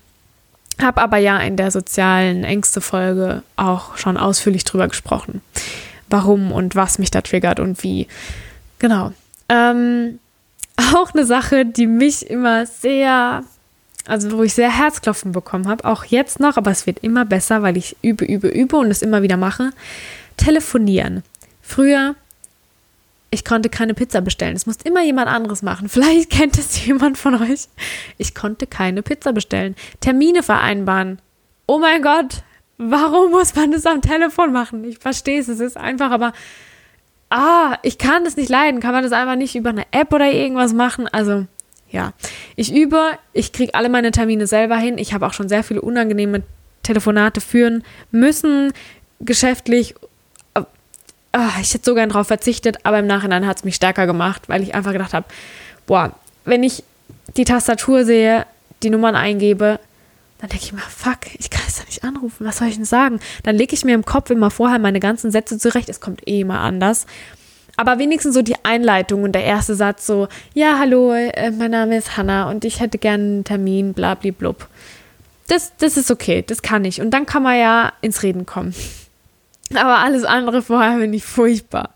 Hab 0.81 0.97
aber 0.97 1.17
ja 1.17 1.37
in 1.37 1.55
der 1.55 1.69
sozialen 1.69 2.43
Ängste-Folge 2.43 3.43
auch 3.55 3.95
schon 3.95 4.17
ausführlich 4.17 4.63
drüber 4.63 4.87
gesprochen 4.87 5.41
warum 6.13 6.51
und 6.51 6.75
was 6.75 6.99
mich 6.99 7.11
da 7.11 7.21
triggert 7.21 7.59
und 7.59 7.83
wie. 7.83 8.07
Genau. 8.83 9.13
Ähm, 9.47 10.19
auch 10.93 11.13
eine 11.13 11.25
Sache, 11.25 11.65
die 11.65 11.87
mich 11.87 12.29
immer 12.29 12.65
sehr 12.65 13.43
also 14.05 14.37
wo 14.37 14.43
ich 14.43 14.53
sehr 14.53 14.69
Herzklopfen 14.69 15.31
bekommen 15.31 15.69
habe, 15.69 15.85
auch 15.85 16.03
jetzt 16.03 16.41
noch, 16.41 16.57
aber 16.57 16.71
es 16.71 16.85
wird 16.85 16.99
immer 16.99 17.23
besser, 17.23 17.61
weil 17.61 17.77
ich 17.77 17.95
übe, 18.01 18.25
übe, 18.25 18.49
übe 18.49 18.75
und 18.75 18.91
es 18.91 19.01
immer 19.01 19.21
wieder 19.21 19.37
mache. 19.37 19.69
Telefonieren. 20.35 21.23
Früher, 21.61 22.15
ich 23.31 23.45
konnte 23.45 23.69
keine 23.69 23.93
Pizza 23.93 24.19
bestellen. 24.19 24.57
Es 24.57 24.65
musste 24.65 24.89
immer 24.89 25.01
jemand 25.03 25.29
anderes 25.29 25.61
machen. 25.61 25.87
Vielleicht 25.89 26.29
kennt 26.29 26.57
es 26.57 26.85
jemand 26.85 27.17
von 27.17 27.41
euch. 27.41 27.69
Ich 28.17 28.35
konnte 28.35 28.67
keine 28.67 29.03
Pizza 29.03 29.31
bestellen. 29.31 29.75
Termine 30.01 30.43
vereinbaren. 30.43 31.19
Oh 31.65 31.79
mein 31.79 32.01
Gott, 32.01 32.43
warum 32.77 33.31
muss 33.31 33.55
man 33.55 33.71
das 33.71 33.85
am 33.85 34.01
Telefon 34.01 34.51
machen? 34.51 34.83
Ich 34.83 34.97
verstehe 34.97 35.39
es, 35.39 35.47
es 35.47 35.61
ist 35.61 35.77
einfach, 35.77 36.11
aber 36.11 36.33
ah, 37.33 37.79
ich 37.81 37.97
kann 37.97 38.23
das 38.23 38.37
nicht 38.37 38.49
leiden. 38.49 38.79
Kann 38.79 38.93
man 38.93 39.03
das 39.03 39.11
einfach 39.11 39.35
nicht 39.35 39.55
über 39.55 39.71
eine 39.71 39.85
App 39.91 40.13
oder 40.13 40.31
irgendwas 40.31 40.71
machen? 40.71 41.07
Also, 41.07 41.45
ja, 41.89 42.13
ich 42.55 42.73
übe, 42.73 43.17
ich 43.33 43.51
kriege 43.51 43.73
alle 43.73 43.89
meine 43.89 44.11
Termine 44.11 44.47
selber 44.47 44.77
hin. 44.77 44.97
Ich 44.97 45.13
habe 45.13 45.25
auch 45.25 45.33
schon 45.33 45.49
sehr 45.49 45.63
viele 45.63 45.81
unangenehme 45.81 46.43
Telefonate 46.83 47.41
führen 47.41 47.83
müssen, 48.11 48.71
geschäftlich. 49.19 49.95
Ah, 51.35 51.49
ich 51.59 51.73
hätte 51.73 51.85
so 51.85 51.95
gern 51.95 52.09
darauf 52.09 52.27
verzichtet, 52.27 52.77
aber 52.83 52.99
im 52.99 53.07
Nachhinein 53.07 53.47
hat 53.47 53.57
es 53.57 53.63
mich 53.63 53.75
stärker 53.75 54.05
gemacht, 54.05 54.43
weil 54.47 54.61
ich 54.61 54.75
einfach 54.75 54.91
gedacht 54.91 55.13
habe, 55.13 55.25
boah, 55.87 56.11
wenn 56.45 56.61
ich 56.61 56.83
die 57.35 57.45
Tastatur 57.45 58.05
sehe, 58.05 58.45
die 58.83 58.91
Nummern 58.91 59.15
eingebe, 59.15 59.79
dann 60.43 60.49
denke 60.49 60.65
ich 60.65 60.73
mir, 60.73 60.79
fuck, 60.81 61.33
ich 61.39 61.49
kann 61.49 61.63
es 61.65 61.77
da 61.77 61.85
nicht 61.85 62.03
anrufen, 62.03 62.45
was 62.45 62.57
soll 62.57 62.67
ich 62.67 62.75
denn 62.75 62.83
sagen? 62.83 63.21
Dann 63.43 63.55
lege 63.55 63.73
ich 63.73 63.85
mir 63.85 63.95
im 63.95 64.03
Kopf 64.03 64.29
immer 64.29 64.51
vorher 64.51 64.77
meine 64.77 64.99
ganzen 64.99 65.31
Sätze 65.31 65.57
zurecht, 65.57 65.87
es 65.87 66.01
kommt 66.01 66.27
eh 66.27 66.41
immer 66.41 66.59
anders 66.59 67.05
aber 67.75 67.97
wenigstens 67.97 68.35
so 68.35 68.41
die 68.41 68.63
Einleitung 68.63 69.23
und 69.23 69.33
der 69.33 69.43
erste 69.43 69.75
Satz 69.75 70.05
so, 70.05 70.27
ja, 70.53 70.77
hallo, 70.79 71.13
äh, 71.13 71.51
mein 71.51 71.71
Name 71.71 71.97
ist 71.97 72.17
Hanna 72.17 72.49
und 72.49 72.65
ich 72.65 72.79
hätte 72.79 72.97
gerne 72.97 73.23
einen 73.23 73.43
Termin, 73.43 73.93
blablablub. 73.93 74.67
Das, 75.47 75.75
das 75.77 75.97
ist 75.97 76.11
okay, 76.11 76.43
das 76.45 76.61
kann 76.61 76.85
ich. 76.85 77.01
Und 77.01 77.11
dann 77.11 77.25
kann 77.25 77.43
man 77.43 77.57
ja 77.57 77.93
ins 78.01 78.23
Reden 78.23 78.45
kommen. 78.45 78.75
Aber 79.73 79.99
alles 79.99 80.23
andere 80.23 80.61
vorher 80.61 80.99
finde 80.99 81.17
ich 81.17 81.25
furchtbar. 81.25 81.95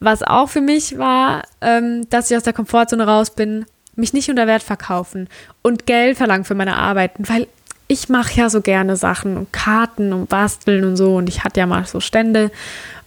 Was 0.00 0.22
auch 0.22 0.48
für 0.48 0.60
mich 0.60 0.98
war, 0.98 1.44
ähm, 1.60 2.06
dass 2.10 2.30
ich 2.30 2.36
aus 2.36 2.42
der 2.42 2.52
Komfortzone 2.52 3.06
raus 3.06 3.30
bin, 3.30 3.66
mich 3.96 4.12
nicht 4.12 4.30
unter 4.30 4.46
Wert 4.46 4.62
verkaufen 4.62 5.28
und 5.62 5.86
Geld 5.86 6.16
verlangen 6.16 6.44
für 6.44 6.54
meine 6.54 6.76
Arbeiten, 6.76 7.28
weil 7.28 7.48
ich 7.90 8.08
mache 8.08 8.34
ja 8.34 8.48
so 8.48 8.60
gerne 8.60 8.94
Sachen 8.94 9.36
und 9.36 9.52
Karten 9.52 10.12
und 10.12 10.28
Basteln 10.28 10.84
und 10.84 10.96
so 10.96 11.16
und 11.16 11.28
ich 11.28 11.42
hatte 11.42 11.58
ja 11.58 11.66
mal 11.66 11.84
so 11.86 11.98
Stände 11.98 12.52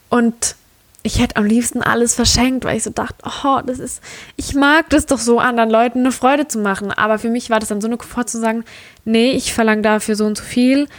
und 0.10 0.56
ich 1.04 1.22
hätte 1.22 1.38
am 1.38 1.46
liebsten 1.46 1.82
alles 1.82 2.16
verschenkt, 2.16 2.66
weil 2.66 2.76
ich 2.76 2.84
so 2.84 2.90
dachte, 2.90 3.16
oh, 3.24 3.62
das 3.66 3.80
ist, 3.80 4.02
ich 4.36 4.56
mag 4.56 4.90
das 4.90 5.06
doch 5.06 5.20
so, 5.20 5.40
anderen 5.40 5.70
Leuten 5.70 6.00
eine 6.00 6.12
Freude 6.12 6.50
zu 6.50 6.60
machen. 6.60 6.92
Aber 6.92 7.18
für 7.18 7.30
mich 7.30 7.50
war 7.50 7.60
das 7.60 7.70
dann 7.70 7.80
so 7.80 7.88
eine 7.88 7.96
Komfort 7.96 8.26
zu 8.26 8.40
sagen, 8.40 8.66
nee, 9.06 9.32
ich 9.32 9.54
verlange 9.54 9.84
dafür 9.84 10.18
so 10.18 10.26
und 10.26 10.38
so 10.38 10.44
viel 10.44 10.90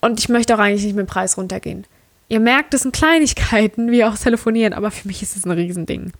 und 0.00 0.18
ich 0.18 0.30
möchte 0.30 0.54
auch 0.54 0.58
eigentlich 0.58 0.84
nicht 0.84 0.96
mit 0.96 1.06
dem 1.06 1.10
Preis 1.10 1.36
runtergehen. 1.36 1.86
Ihr 2.28 2.40
merkt, 2.40 2.72
das 2.72 2.82
sind 2.82 2.94
Kleinigkeiten, 2.94 3.90
wie 3.90 4.04
auch 4.04 4.16
telefonieren, 4.16 4.72
aber 4.72 4.90
für 4.90 5.06
mich 5.06 5.22
ist 5.22 5.36
es 5.36 5.44
ein 5.44 5.50
Riesending. 5.50 6.12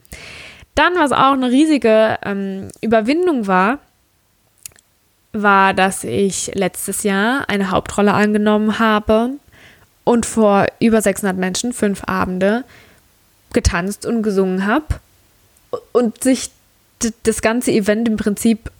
Dann, 0.75 0.95
was 0.97 1.13
auch 1.13 1.33
eine 1.33 1.51
riesige 1.51 2.19
ähm, 2.23 2.69
Überwindung 2.83 3.47
war, 3.47 3.79
war, 5.33 5.75
dass 5.75 6.05
ich 6.05 6.51
letztes 6.55 7.03
Jahr 7.03 7.49
eine 7.49 7.71
Hauptrolle 7.71 8.15
angenommen 8.15 8.79
habe 8.79 9.31
und 10.05 10.27
vor 10.27 10.67
über 10.81 11.01
600 11.01 11.37
Menschen, 11.37 11.73
fünf 11.73 12.03
Abende, 12.07 12.65
getanzt 13.53 14.07
und 14.07 14.23
gesungen 14.23 14.67
habe 14.67 14.87
und 15.93 16.23
sich 16.23 16.51
das 17.23 17.43
ganze 17.43 17.73
Event 17.73 18.09
im 18.09 18.17
Prinzip 18.17 18.71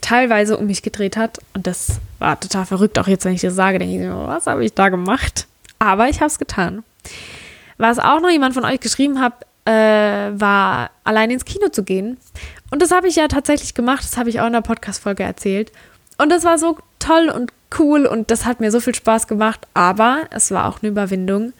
teilweise 0.00 0.56
um 0.56 0.66
mich 0.66 0.82
gedreht 0.82 1.16
hat. 1.16 1.38
Und 1.54 1.66
das 1.66 1.98
war 2.18 2.38
total 2.38 2.66
verrückt. 2.66 2.98
Auch 2.98 3.08
jetzt, 3.08 3.24
wenn 3.24 3.34
ich 3.34 3.40
das 3.40 3.54
sage, 3.54 3.78
denke 3.78 3.94
ich 3.94 4.00
mir, 4.00 4.14
was 4.26 4.46
habe 4.46 4.64
ich 4.64 4.74
da 4.74 4.88
gemacht? 4.88 5.46
Aber 5.78 6.08
ich 6.08 6.16
habe 6.16 6.26
es 6.26 6.38
getan. 6.38 6.84
Was 7.76 7.98
auch 7.98 8.20
noch 8.20 8.30
jemand 8.30 8.54
von 8.54 8.64
euch 8.64 8.80
geschrieben 8.80 9.20
hat, 9.20 9.44
äh, 9.64 10.32
war 10.40 10.90
allein 11.04 11.30
ins 11.30 11.44
Kino 11.44 11.68
zu 11.68 11.84
gehen. 11.84 12.18
Und 12.70 12.82
das 12.82 12.90
habe 12.90 13.08
ich 13.08 13.16
ja 13.16 13.28
tatsächlich 13.28 13.74
gemacht. 13.74 14.02
Das 14.02 14.16
habe 14.16 14.30
ich 14.30 14.40
auch 14.40 14.46
in 14.46 14.52
der 14.52 14.62
Podcast-Folge 14.62 15.22
erzählt. 15.22 15.72
Und 16.18 16.30
das 16.30 16.44
war 16.44 16.58
so 16.58 16.76
toll 16.98 17.30
und 17.34 17.52
cool 17.78 18.06
und 18.06 18.30
das 18.30 18.44
hat 18.44 18.60
mir 18.60 18.70
so 18.70 18.80
viel 18.80 18.94
Spaß 18.94 19.26
gemacht. 19.26 19.66
Aber 19.72 20.22
es 20.30 20.50
war 20.50 20.68
auch 20.68 20.82
eine 20.82 20.90
Überwindung, 20.90 21.52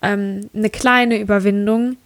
ähm, 0.00 0.48
eine 0.54 0.70
kleine 0.70 1.18
Überwindung. 1.18 1.96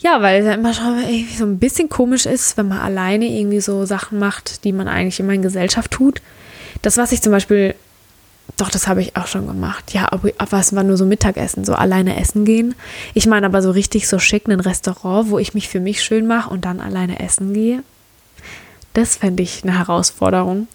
Ja, 0.00 0.22
weil 0.22 0.40
es 0.40 0.46
ja 0.46 0.54
immer 0.54 0.74
schon 0.74 0.98
irgendwie 0.98 1.36
so 1.36 1.44
ein 1.44 1.58
bisschen 1.58 1.88
komisch 1.88 2.24
ist, 2.24 2.56
wenn 2.56 2.68
man 2.68 2.78
alleine 2.78 3.26
irgendwie 3.26 3.60
so 3.60 3.84
Sachen 3.84 4.18
macht, 4.18 4.64
die 4.64 4.72
man 4.72 4.86
eigentlich 4.86 5.18
immer 5.18 5.32
in 5.32 5.42
Gesellschaft 5.42 5.90
tut. 5.90 6.22
Das, 6.82 6.96
was 6.96 7.10
ich 7.10 7.20
zum 7.20 7.32
Beispiel, 7.32 7.74
doch, 8.56 8.70
das 8.70 8.86
habe 8.86 9.02
ich 9.02 9.16
auch 9.16 9.26
schon 9.26 9.48
gemacht. 9.48 9.92
Ja, 9.92 10.12
aber, 10.12 10.30
aber 10.38 10.60
es 10.60 10.74
war 10.74 10.84
nur 10.84 10.96
so 10.96 11.04
Mittagessen, 11.04 11.64
so 11.64 11.74
alleine 11.74 12.18
essen 12.20 12.44
gehen. 12.44 12.76
Ich 13.12 13.26
meine 13.26 13.46
aber 13.46 13.60
so 13.60 13.72
richtig 13.72 14.06
so 14.08 14.20
schick 14.20 14.46
ein 14.46 14.60
Restaurant, 14.60 15.30
wo 15.30 15.38
ich 15.40 15.52
mich 15.52 15.68
für 15.68 15.80
mich 15.80 16.02
schön 16.02 16.28
mache 16.28 16.50
und 16.50 16.64
dann 16.64 16.80
alleine 16.80 17.18
essen 17.18 17.52
gehe. 17.52 17.82
Das 18.94 19.16
fände 19.16 19.42
ich 19.42 19.64
eine 19.64 19.76
Herausforderung. 19.78 20.68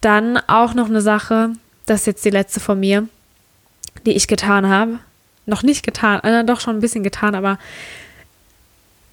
Dann 0.00 0.38
auch 0.46 0.74
noch 0.74 0.88
eine 0.88 1.00
Sache, 1.00 1.52
das 1.86 2.00
ist 2.00 2.06
jetzt 2.06 2.24
die 2.24 2.30
letzte 2.30 2.60
von 2.60 2.78
mir, 2.78 3.08
die 4.04 4.12
ich 4.12 4.28
getan 4.28 4.68
habe 4.68 4.98
noch 5.46 5.62
nicht 5.62 5.84
getan, 5.84 6.20
äh, 6.20 6.44
doch 6.44 6.60
schon 6.60 6.76
ein 6.76 6.80
bisschen 6.80 7.04
getan, 7.04 7.34
aber 7.34 7.58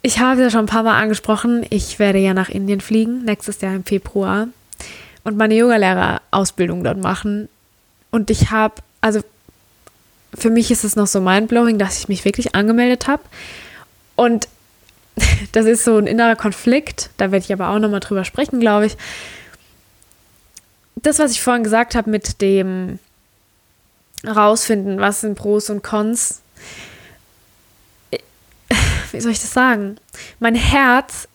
ich 0.01 0.19
habe 0.19 0.41
ja 0.41 0.49
schon 0.49 0.61
ein 0.61 0.65
paar 0.65 0.83
Mal 0.83 1.01
angesprochen. 1.01 1.65
Ich 1.69 1.97
werde 1.97 2.19
ja 2.19 2.33
nach 2.33 2.49
Indien 2.49 2.81
fliegen, 2.81 3.23
nächstes 3.23 3.61
Jahr 3.61 3.73
im 3.73 3.85
Februar 3.85 4.47
und 5.23 5.37
meine 5.37 5.55
Yogalehrerausbildung 5.55 6.83
dort 6.83 6.97
machen. 6.97 7.47
Und 8.11 8.29
ich 8.29 8.51
habe, 8.51 8.75
also 8.99 9.21
für 10.33 10.49
mich 10.49 10.71
ist 10.71 10.83
es 10.83 10.97
noch 10.97 11.07
so 11.07 11.21
mindblowing, 11.21 11.77
dass 11.77 11.99
ich 11.99 12.09
mich 12.09 12.25
wirklich 12.25 12.53
angemeldet 12.53 13.07
habe. 13.07 13.23
Und 14.15 14.49
das 15.53 15.65
ist 15.65 15.85
so 15.85 15.97
ein 15.97 16.07
innerer 16.07 16.35
Konflikt, 16.35 17.11
da 17.15 17.31
werde 17.31 17.45
ich 17.45 17.53
aber 17.53 17.69
auch 17.69 17.79
nochmal 17.79 18.01
drüber 18.01 18.25
sprechen, 18.25 18.59
glaube 18.59 18.87
ich. 18.87 18.97
Das, 21.03 21.19
was 21.19 21.31
ich 21.31 21.41
vorhin 21.41 21.63
gesagt 21.63 21.95
habe 21.95 22.09
mit 22.09 22.41
dem 22.41 22.99
rausfinden, 24.25 24.99
was 24.99 25.21
sind 25.21 25.35
Pros 25.35 25.69
und 25.69 25.83
Cons. 25.83 26.41
Wie 29.11 29.21
soll 29.21 29.31
ich 29.31 29.41
das 29.41 29.53
sagen? 29.53 29.97
Mein 30.39 30.55
Herz 30.55 31.27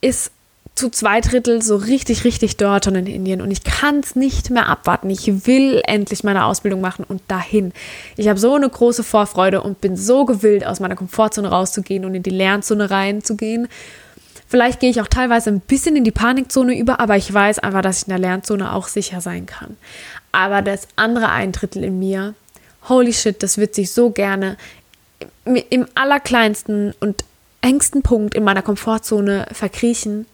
ist 0.00 0.30
zu 0.78 0.90
zwei 0.90 1.20
Drittel 1.20 1.60
so 1.60 1.74
richtig, 1.74 2.22
richtig 2.22 2.56
dort 2.56 2.86
und 2.86 2.94
in 2.94 3.06
Indien 3.06 3.40
und 3.40 3.50
ich 3.50 3.64
kann 3.64 3.98
es 3.98 4.14
nicht 4.14 4.50
mehr 4.50 4.68
abwarten. 4.68 5.10
Ich 5.10 5.46
will 5.46 5.82
endlich 5.84 6.22
meine 6.22 6.44
Ausbildung 6.44 6.80
machen 6.80 7.04
und 7.04 7.20
dahin. 7.26 7.72
Ich 8.16 8.28
habe 8.28 8.38
so 8.38 8.54
eine 8.54 8.68
große 8.68 9.02
Vorfreude 9.02 9.60
und 9.62 9.80
bin 9.80 9.96
so 9.96 10.24
gewillt, 10.24 10.64
aus 10.64 10.78
meiner 10.78 10.94
Komfortzone 10.94 11.48
rauszugehen 11.48 12.04
und 12.04 12.14
in 12.14 12.22
die 12.22 12.30
Lernzone 12.30 12.90
reinzugehen. 12.90 13.66
Vielleicht 14.48 14.80
gehe 14.80 14.90
ich 14.90 15.00
auch 15.02 15.08
teilweise 15.08 15.50
ein 15.50 15.60
bisschen 15.60 15.94
in 15.94 16.04
die 16.04 16.10
Panikzone 16.10 16.76
über, 16.76 17.00
aber 17.00 17.16
ich 17.16 17.32
weiß 17.32 17.58
einfach, 17.58 17.82
dass 17.82 17.98
ich 17.98 18.08
in 18.08 18.12
der 18.12 18.18
Lernzone 18.18 18.72
auch 18.72 18.88
sicher 18.88 19.20
sein 19.20 19.44
kann. 19.44 19.76
Aber 20.32 20.62
das 20.62 20.88
andere 20.96 21.28
ein 21.28 21.52
Drittel 21.52 21.84
in 21.84 21.98
mir, 21.98 22.34
holy 22.88 23.12
shit, 23.12 23.42
das 23.42 23.58
wird 23.58 23.74
sich 23.74 23.92
so 23.92 24.10
gerne 24.10 24.56
im 25.44 25.86
allerkleinsten 25.94 26.94
und 27.00 27.24
engsten 27.60 28.02
Punkt 28.02 28.34
in 28.34 28.44
meiner 28.44 28.62
Komfortzone 28.62 29.46
verkriechen 29.52 30.26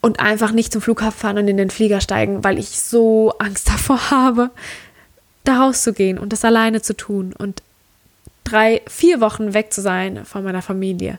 und 0.00 0.20
einfach 0.20 0.52
nicht 0.52 0.72
zum 0.72 0.80
Flughafen 0.80 1.18
fahren 1.18 1.38
und 1.38 1.48
in 1.48 1.56
den 1.58 1.70
Flieger 1.70 2.00
steigen, 2.00 2.44
weil 2.44 2.58
ich 2.58 2.80
so 2.80 3.34
Angst 3.38 3.68
davor 3.72 4.10
habe, 4.10 4.50
da 5.44 5.64
rauszugehen 5.64 6.18
und 6.18 6.32
das 6.32 6.44
alleine 6.44 6.80
zu 6.80 6.96
tun 6.96 7.34
und 7.36 7.62
drei, 8.44 8.80
vier 8.86 9.20
Wochen 9.20 9.52
weg 9.52 9.72
zu 9.72 9.82
sein 9.82 10.24
von 10.24 10.44
meiner 10.44 10.62
Familie. 10.62 11.18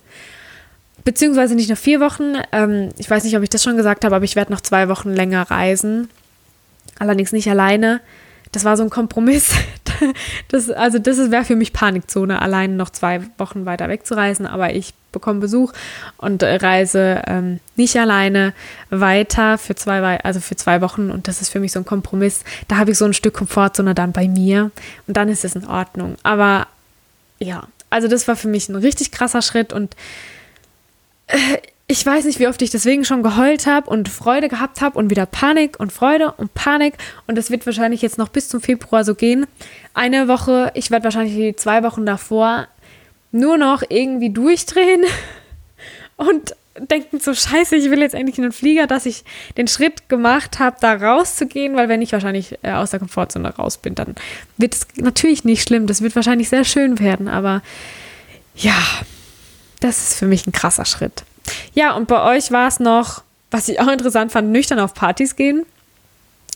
Beziehungsweise 1.04 1.56
nicht 1.56 1.70
nur 1.70 1.78
vier 1.78 2.00
Wochen. 2.00 2.34
Ähm, 2.52 2.90
ich 2.98 3.10
weiß 3.10 3.24
nicht, 3.24 3.36
ob 3.38 3.44
ich 3.44 3.50
das 3.50 3.64
schon 3.64 3.78
gesagt 3.78 4.06
habe, 4.06 4.16
aber 4.16 4.26
ich 4.26 4.36
werde 4.36 4.52
noch 4.52 4.62
zwei 4.62 4.90
Wochen 4.90 5.10
länger 5.10 5.50
reisen 5.50 6.10
allerdings 7.00 7.32
nicht 7.32 7.50
alleine. 7.50 8.02
Das 8.52 8.66
war 8.66 8.78
so 8.78 8.84
ein 8.84 8.90
Kompromiss. 8.92 9.52
Das, 10.48 10.70
also 10.70 10.98
das 10.98 11.30
wäre 11.30 11.44
für 11.44 11.58
mich 11.58 11.74
Panikzone, 11.74 12.42
allein 12.42 12.78
noch 12.78 12.90
zwei 12.90 13.20
Wochen 13.38 13.66
weiter 13.66 13.90
wegzureisen, 13.90 14.48
aber 14.48 14.74
ich 14.74 14.94
bekomme 15.12 15.42
Besuch 15.42 15.74
und 16.16 16.42
reise 16.42 17.22
ähm, 17.28 17.60
nicht 17.76 17.98
alleine 17.98 18.54
weiter 18.90 19.58
für 19.58 19.76
zwei, 19.76 20.22
also 20.22 20.40
für 20.40 20.56
zwei 20.56 20.80
Wochen 20.80 21.12
und 21.12 21.28
das 21.28 21.42
ist 21.42 21.50
für 21.50 21.60
mich 21.60 21.74
so 21.74 21.80
ein 21.80 21.86
Kompromiss. 21.86 22.46
Da 22.70 22.78
habe 22.78 22.92
ich 22.92 22.98
so 22.98 23.04
ein 23.04 23.14
Stück 23.14 23.34
Komfortzone 23.34 23.94
dann 23.94 24.14
bei 24.14 24.30
mir 24.30 24.72
und 25.06 25.18
dann 25.18 25.28
ist 25.28 25.44
es 25.44 25.58
in 25.58 25.68
Ordnung. 25.68 26.16
Aber 26.24 26.68
ja, 27.40 27.68
also 27.90 28.08
das 28.08 28.26
war 28.30 28.38
für 28.38 28.48
mich 28.48 28.70
ein 28.70 28.78
richtig 28.78 29.12
krasser 29.12 29.42
Schritt 29.42 29.74
und 29.74 29.98
ich 31.88 32.06
weiß 32.06 32.26
nicht, 32.26 32.40
wie 32.40 32.48
oft 32.48 32.62
ich 32.62 32.70
deswegen 32.70 33.04
schon 33.04 33.24
geheult 33.24 33.66
habe 33.66 33.90
und 33.90 34.10
Freude 34.10 34.48
gehabt 34.48 34.82
habe 34.82 34.98
und 34.98 35.10
wieder 35.10 35.26
Panik 35.26 35.80
und 35.80 35.92
Freude 35.92 36.34
und 36.34 36.54
Panik. 36.54 36.94
Und 37.26 37.36
das 37.36 37.50
wird 37.50 37.66
wahrscheinlich 37.66 38.04
jetzt 38.04 38.20
noch 38.20 38.30
bis 38.30 38.48
zum 38.48 38.62
Februar 38.62 39.04
so 39.04 39.16
gehen. 39.16 39.48
Eine 39.94 40.28
Woche, 40.28 40.72
ich 40.76 40.92
werde 40.92 41.06
wahrscheinlich 41.06 41.36
die 41.36 41.56
zwei 41.56 41.82
Wochen 41.82 42.06
davor 42.06 42.68
nur 43.32 43.58
noch 43.58 43.82
irgendwie 43.90 44.30
durchdrehen 44.30 45.04
und 46.16 46.56
denken 46.78 47.20
so, 47.20 47.34
scheiße, 47.34 47.76
ich 47.76 47.90
will 47.90 48.00
jetzt 48.02 48.14
endlich 48.14 48.38
in 48.38 48.44
den 48.44 48.52
Flieger, 48.52 48.86
dass 48.86 49.08
ich 49.08 49.24
den 49.58 49.68
Schritt 49.68 50.10
gemacht 50.10 50.60
habe, 50.60 50.78
da 50.80 50.94
rauszugehen, 50.94 51.76
weil 51.76 51.90
wenn 51.90 52.02
ich 52.02 52.14
wahrscheinlich 52.14 52.58
äh, 52.62 52.72
aus 52.72 52.92
der 52.92 53.00
Komfortzone 53.00 53.56
raus 53.56 53.78
bin, 53.78 53.96
dann 53.96 54.14
wird 54.58 54.76
es 54.76 54.88
natürlich 54.96 55.44
nicht 55.44 55.68
schlimm. 55.68 55.88
Das 55.88 56.02
wird 56.02 56.16
wahrscheinlich 56.16 56.50
sehr 56.50 56.64
schön 56.66 57.00
werden, 57.00 57.28
aber 57.28 57.62
ja, 58.56 58.78
das 59.80 60.10
ist 60.10 60.20
für 60.20 60.26
mich 60.26 60.46
ein 60.48 60.52
krasser 60.52 60.86
Schritt. 60.86 61.24
Ja, 61.74 61.94
und 61.96 62.08
bei 62.08 62.22
euch 62.36 62.52
war 62.52 62.68
es 62.68 62.80
noch, 62.80 63.24
was 63.52 63.70
ich 63.70 63.80
auch 63.80 63.88
interessant 63.88 64.32
fand, 64.32 64.52
nüchtern 64.52 64.80
auf 64.80 64.94
Partys 64.94 65.36
gehen. 65.36 65.66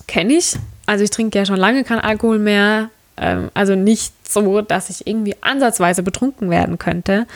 Kenne 0.07 0.33
ich. 0.33 0.55
Also 0.85 1.03
ich 1.03 1.09
trinke 1.09 1.37
ja 1.37 1.45
schon 1.45 1.57
lange 1.57 1.83
keinen 1.83 1.99
Alkohol 1.99 2.39
mehr. 2.39 2.89
Ähm, 3.17 3.49
also 3.53 3.75
nicht 3.75 4.13
so, 4.29 4.61
dass 4.61 4.89
ich 4.89 5.07
irgendwie 5.07 5.35
ansatzweise 5.41 6.03
betrunken 6.03 6.49
werden 6.49 6.77
könnte. 6.77 7.27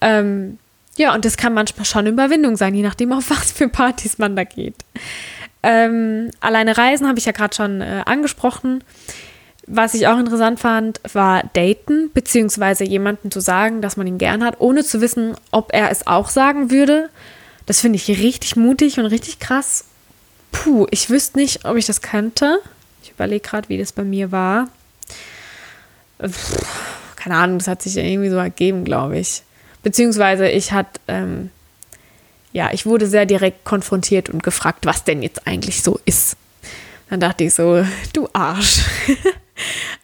Ähm, 0.00 0.58
ja, 0.96 1.14
und 1.14 1.24
das 1.24 1.36
kann 1.36 1.54
manchmal 1.54 1.86
schon 1.86 2.06
Überwindung 2.06 2.56
sein, 2.56 2.74
je 2.74 2.82
nachdem, 2.82 3.12
auf 3.12 3.30
was 3.30 3.52
für 3.52 3.68
Partys 3.68 4.18
man 4.18 4.36
da 4.36 4.44
geht. 4.44 4.76
Ähm, 5.62 6.30
alleine 6.40 6.76
Reisen 6.76 7.06
habe 7.06 7.18
ich 7.18 7.26
ja 7.26 7.32
gerade 7.32 7.54
schon 7.54 7.80
äh, 7.80 8.02
angesprochen. 8.06 8.82
Was 9.72 9.94
ich 9.94 10.08
auch 10.08 10.18
interessant 10.18 10.58
fand, 10.58 11.00
war 11.12 11.44
daten, 11.52 12.10
beziehungsweise 12.12 12.82
jemandem 12.82 13.30
zu 13.30 13.38
sagen, 13.38 13.80
dass 13.80 13.96
man 13.96 14.08
ihn 14.08 14.18
gern 14.18 14.42
hat, 14.42 14.60
ohne 14.60 14.82
zu 14.82 15.00
wissen, 15.00 15.36
ob 15.52 15.72
er 15.72 15.92
es 15.92 16.08
auch 16.08 16.28
sagen 16.28 16.72
würde. 16.72 17.08
Das 17.66 17.80
finde 17.80 17.94
ich 17.94 18.08
richtig 18.08 18.56
mutig 18.56 18.98
und 18.98 19.06
richtig 19.06 19.38
krass. 19.38 19.84
Puh, 20.50 20.88
ich 20.90 21.08
wüsste 21.08 21.38
nicht, 21.38 21.66
ob 21.66 21.76
ich 21.76 21.86
das 21.86 22.02
könnte. 22.02 22.58
Ich 23.04 23.12
überlege 23.12 23.48
gerade, 23.48 23.68
wie 23.68 23.78
das 23.78 23.92
bei 23.92 24.02
mir 24.02 24.32
war. 24.32 24.66
Keine 27.14 27.36
Ahnung, 27.36 27.58
das 27.58 27.68
hat 27.68 27.80
sich 27.80 27.96
irgendwie 27.96 28.30
so 28.30 28.38
ergeben, 28.38 28.84
glaube 28.84 29.20
ich. 29.20 29.44
Beziehungsweise 29.84 30.48
ich 30.48 30.72
hatte, 30.72 30.98
ähm, 31.06 31.50
ja, 32.52 32.70
ich 32.72 32.86
wurde 32.86 33.06
sehr 33.06 33.24
direkt 33.24 33.64
konfrontiert 33.64 34.30
und 34.30 34.42
gefragt, 34.42 34.84
was 34.84 35.04
denn 35.04 35.22
jetzt 35.22 35.46
eigentlich 35.46 35.84
so 35.84 36.00
ist. 36.06 36.36
Dann 37.08 37.20
dachte 37.20 37.44
ich 37.44 37.54
so, 37.54 37.86
du 38.12 38.28
Arsch. 38.32 38.80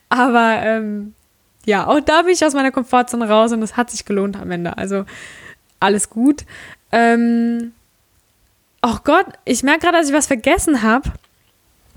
Aber 0.09 0.61
ähm, 0.63 1.15
ja, 1.65 1.87
auch 1.87 2.01
da 2.01 2.23
bin 2.23 2.33
ich 2.33 2.45
aus 2.45 2.55
meiner 2.55 2.71
Komfortzone 2.71 3.29
raus 3.29 3.53
und 3.53 3.63
es 3.63 3.77
hat 3.77 3.91
sich 3.91 4.05
gelohnt 4.05 4.37
am 4.37 4.51
Ende. 4.51 4.77
Also 4.79 5.05
alles 5.81 6.11
gut. 6.11 6.45
Ähm, 6.93 7.73
oh 8.83 8.97
Gott, 9.05 9.27
ich 9.45 9.63
merke 9.63 9.81
gerade, 9.81 9.99
dass 9.99 10.09
ich 10.09 10.15
was 10.15 10.27
vergessen 10.27 10.83
habe. 10.83 11.11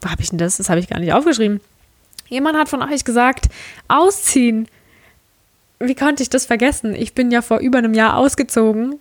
Wo 0.02 0.10
habe 0.10 0.22
ich 0.22 0.30
denn 0.30 0.40
das? 0.40 0.58
Das 0.58 0.70
habe 0.70 0.80
ich 0.80 0.88
gar 0.88 1.00
nicht 1.00 1.14
aufgeschrieben. 1.14 1.60
Jemand 2.28 2.58
hat 2.58 2.70
von 2.70 2.82
euch 2.82 3.04
gesagt, 3.04 3.50
ausziehen 3.88 4.68
wie 5.80 5.96
konnte 5.96 6.24
ich 6.24 6.30
das 6.30 6.46
vergessen? 6.46 6.94
Ich 6.94 7.14
bin 7.14 7.32
ja 7.32 7.42
vor 7.42 7.60
über 7.60 7.78
einem 7.78 7.94
Jahr 7.94 8.18
ausgezogen. 8.18 9.00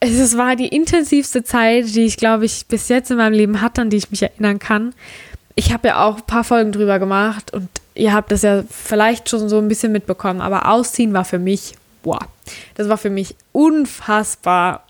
Es 0.00 0.36
war 0.36 0.54
die 0.54 0.68
intensivste 0.68 1.42
Zeit, 1.42 1.86
die 1.94 2.04
ich, 2.04 2.16
glaube 2.16 2.44
ich, 2.44 2.66
bis 2.66 2.88
jetzt 2.88 3.10
in 3.10 3.16
meinem 3.16 3.32
Leben 3.32 3.60
hatte, 3.60 3.80
an 3.80 3.90
die 3.90 3.96
ich 3.96 4.10
mich 4.10 4.22
erinnern 4.22 4.58
kann. 4.58 4.94
Ich 5.58 5.72
habe 5.72 5.88
ja 5.88 6.04
auch 6.04 6.18
ein 6.18 6.22
paar 6.22 6.44
Folgen 6.44 6.70
drüber 6.70 7.00
gemacht 7.00 7.52
und 7.52 7.68
ihr 7.96 8.12
habt 8.12 8.30
das 8.30 8.42
ja 8.42 8.62
vielleicht 8.70 9.28
schon 9.28 9.48
so 9.48 9.58
ein 9.58 9.66
bisschen 9.66 9.90
mitbekommen, 9.90 10.40
aber 10.40 10.70
Ausziehen 10.70 11.12
war 11.14 11.24
für 11.24 11.40
mich, 11.40 11.74
boah, 12.04 12.20
das 12.76 12.88
war 12.88 12.96
für 12.96 13.10
mich 13.10 13.34
unfassbar 13.50 14.84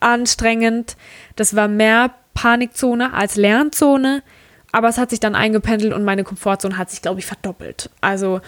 anstrengend. 0.00 0.98
Das 1.36 1.56
war 1.56 1.66
mehr 1.66 2.10
Panikzone 2.34 3.14
als 3.14 3.36
Lernzone, 3.36 4.22
aber 4.70 4.90
es 4.90 4.98
hat 4.98 5.08
sich 5.08 5.18
dann 5.18 5.34
eingependelt 5.34 5.94
und 5.94 6.04
meine 6.04 6.24
Komfortzone 6.24 6.76
hat 6.76 6.90
sich, 6.90 7.00
glaube 7.00 7.20
ich, 7.20 7.24
verdoppelt. 7.24 7.88
Also 8.02 8.42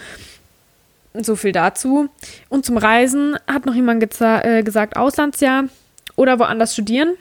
so 1.15 1.35
viel 1.35 1.51
dazu. 1.51 2.09
Und 2.47 2.63
zum 2.63 2.77
Reisen 2.77 3.39
hat 3.47 3.65
noch 3.65 3.73
jemand 3.73 4.03
äh, 4.21 4.61
gesagt, 4.61 4.97
Auslandsjahr 4.97 5.63
oder 6.15 6.37
woanders 6.37 6.73
studieren. 6.73 7.15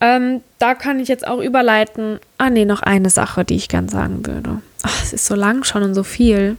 Ähm, 0.00 0.42
da 0.58 0.74
kann 0.74 1.00
ich 1.00 1.08
jetzt 1.08 1.26
auch 1.26 1.40
überleiten. 1.40 2.18
Ah, 2.38 2.50
nee, 2.50 2.64
noch 2.64 2.82
eine 2.82 3.10
Sache, 3.10 3.44
die 3.44 3.56
ich 3.56 3.68
gern 3.68 3.88
sagen 3.88 4.26
würde. 4.26 4.60
Ach, 4.82 5.02
es 5.02 5.12
ist 5.12 5.26
so 5.26 5.34
lang 5.34 5.64
schon 5.64 5.82
und 5.82 5.94
so 5.94 6.02
viel. 6.02 6.56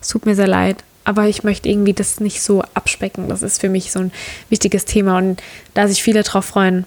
Es 0.00 0.08
tut 0.08 0.26
mir 0.26 0.34
sehr 0.34 0.46
leid. 0.46 0.84
Aber 1.04 1.26
ich 1.26 1.44
möchte 1.44 1.68
irgendwie 1.68 1.92
das 1.92 2.20
nicht 2.20 2.42
so 2.42 2.62
abspecken. 2.74 3.28
Das 3.28 3.42
ist 3.42 3.60
für 3.60 3.68
mich 3.68 3.92
so 3.92 4.00
ein 4.00 4.12
wichtiges 4.50 4.84
Thema. 4.84 5.18
Und 5.18 5.42
da 5.74 5.88
sich 5.88 6.02
viele 6.02 6.22
drauf 6.22 6.44
freuen, 6.44 6.84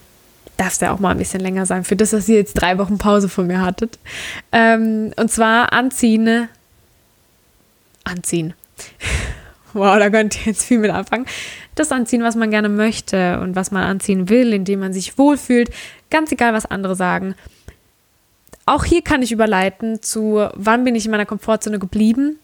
darf 0.58 0.74
es 0.74 0.80
ja 0.80 0.94
auch 0.94 1.00
mal 1.00 1.12
ein 1.12 1.18
bisschen 1.18 1.40
länger 1.42 1.66
sein. 1.66 1.84
Für 1.84 1.96
das, 1.96 2.10
dass 2.12 2.28
ihr 2.28 2.36
jetzt 2.36 2.54
drei 2.54 2.78
Wochen 2.78 2.98
Pause 2.98 3.30
von 3.30 3.48
mir 3.48 3.62
hattet. 3.62 3.98
Ähm, 4.52 5.14
und 5.16 5.32
zwar 5.32 5.72
anziehen 5.74 6.50
anziehen. 8.10 8.54
Wow, 9.74 10.00
da 10.00 10.10
könnt 10.10 10.36
ihr 10.38 10.52
jetzt 10.52 10.66
viel 10.66 10.80
mit 10.80 10.92
anfangen. 10.92 11.26
Das 11.76 11.92
anziehen, 11.92 12.24
was 12.24 12.36
man 12.36 12.52
gerne 12.52 12.70
möchte 12.70 13.40
und 13.40 13.56
was 13.56 13.72
man 13.72 13.84
anziehen 13.84 14.30
will, 14.30 14.54
indem 14.54 14.80
man 14.80 14.94
sich 14.94 15.18
wohlfühlt. 15.18 15.70
Ganz 16.10 16.32
egal, 16.32 16.54
was 16.54 16.66
andere 16.66 16.96
sagen. 16.96 17.36
Auch 18.66 18.86
hier 18.86 19.02
kann 19.02 19.22
ich 19.22 19.32
überleiten 19.32 20.02
zu, 20.02 20.48
wann 20.54 20.84
bin 20.84 20.96
ich 20.96 21.06
in 21.06 21.12
meiner 21.12 21.26
Komfortzone 21.26 21.80
geblieben. 21.80 22.40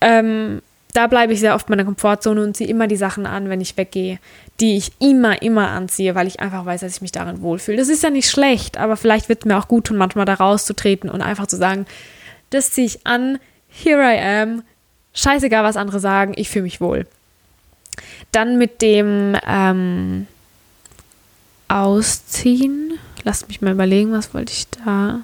Ähm, 0.00 0.62
da 0.94 1.06
bleibe 1.06 1.32
ich 1.32 1.40
sehr 1.40 1.54
oft 1.54 1.68
in 1.68 1.72
meiner 1.72 1.84
Komfortzone 1.84 2.42
und 2.42 2.56
ziehe 2.56 2.68
immer 2.68 2.88
die 2.88 2.96
Sachen 2.96 3.26
an, 3.26 3.48
wenn 3.48 3.60
ich 3.60 3.76
weggehe, 3.76 4.18
die 4.58 4.76
ich 4.76 4.92
immer, 4.98 5.42
immer 5.42 5.68
anziehe, 5.68 6.14
weil 6.14 6.26
ich 6.26 6.40
einfach 6.40 6.66
weiß, 6.66 6.80
dass 6.80 6.96
ich 6.96 7.02
mich 7.02 7.12
darin 7.12 7.42
wohlfühle. 7.42 7.76
Das 7.76 7.88
ist 7.88 8.02
ja 8.02 8.10
nicht 8.10 8.28
schlecht, 8.28 8.78
aber 8.78 8.96
vielleicht 8.96 9.28
wird 9.28 9.40
es 9.40 9.44
mir 9.44 9.58
auch 9.58 9.68
gut 9.68 9.86
tun, 9.86 9.96
manchmal 9.96 10.24
da 10.24 10.34
rauszutreten 10.34 11.08
und 11.08 11.22
einfach 11.22 11.46
zu 11.46 11.56
sagen, 11.56 11.86
das 12.50 12.72
ziehe 12.72 12.86
ich 12.86 13.06
an, 13.06 13.38
here 13.68 14.02
I 14.02 14.18
am, 14.18 14.62
scheißegal, 15.14 15.64
was 15.64 15.76
andere 15.76 16.00
sagen, 16.00 16.32
ich 16.36 16.48
fühle 16.48 16.64
mich 16.64 16.80
wohl. 16.80 17.06
Dann 18.32 18.58
mit 18.58 18.82
dem 18.82 19.36
ähm, 19.46 20.26
Ausziehen. 21.68 22.98
Lasst 23.24 23.48
mich 23.48 23.60
mal 23.60 23.72
überlegen, 23.72 24.12
was 24.12 24.32
wollte 24.34 24.52
ich 24.52 24.66
da. 24.84 25.20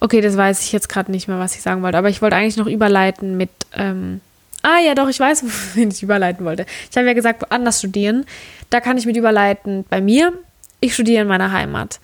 Okay, 0.00 0.20
das 0.20 0.36
weiß 0.36 0.62
ich 0.62 0.72
jetzt 0.72 0.88
gerade 0.88 1.10
nicht 1.10 1.26
mehr, 1.26 1.38
was 1.38 1.54
ich 1.54 1.62
sagen 1.62 1.82
wollte. 1.82 1.98
Aber 1.98 2.08
ich 2.08 2.22
wollte 2.22 2.36
eigentlich 2.36 2.56
noch 2.56 2.66
überleiten 2.66 3.36
mit. 3.36 3.50
Ähm, 3.72 4.20
ah 4.62 4.78
ja, 4.84 4.94
doch, 4.94 5.08
ich 5.08 5.18
weiß, 5.18 5.44
wohin 5.74 5.90
ich 5.90 6.02
überleiten 6.02 6.44
wollte. 6.44 6.66
Ich 6.90 6.96
habe 6.96 7.06
ja 7.06 7.14
gesagt, 7.14 7.42
woanders 7.42 7.80
studieren. 7.80 8.26
Da 8.70 8.80
kann 8.80 8.98
ich 8.98 9.06
mit 9.06 9.16
überleiten 9.16 9.84
bei 9.88 10.00
mir. 10.00 10.32
Ich 10.80 10.94
studiere 10.94 11.22
in 11.22 11.28
meiner 11.28 11.50
Heimat 11.50 11.98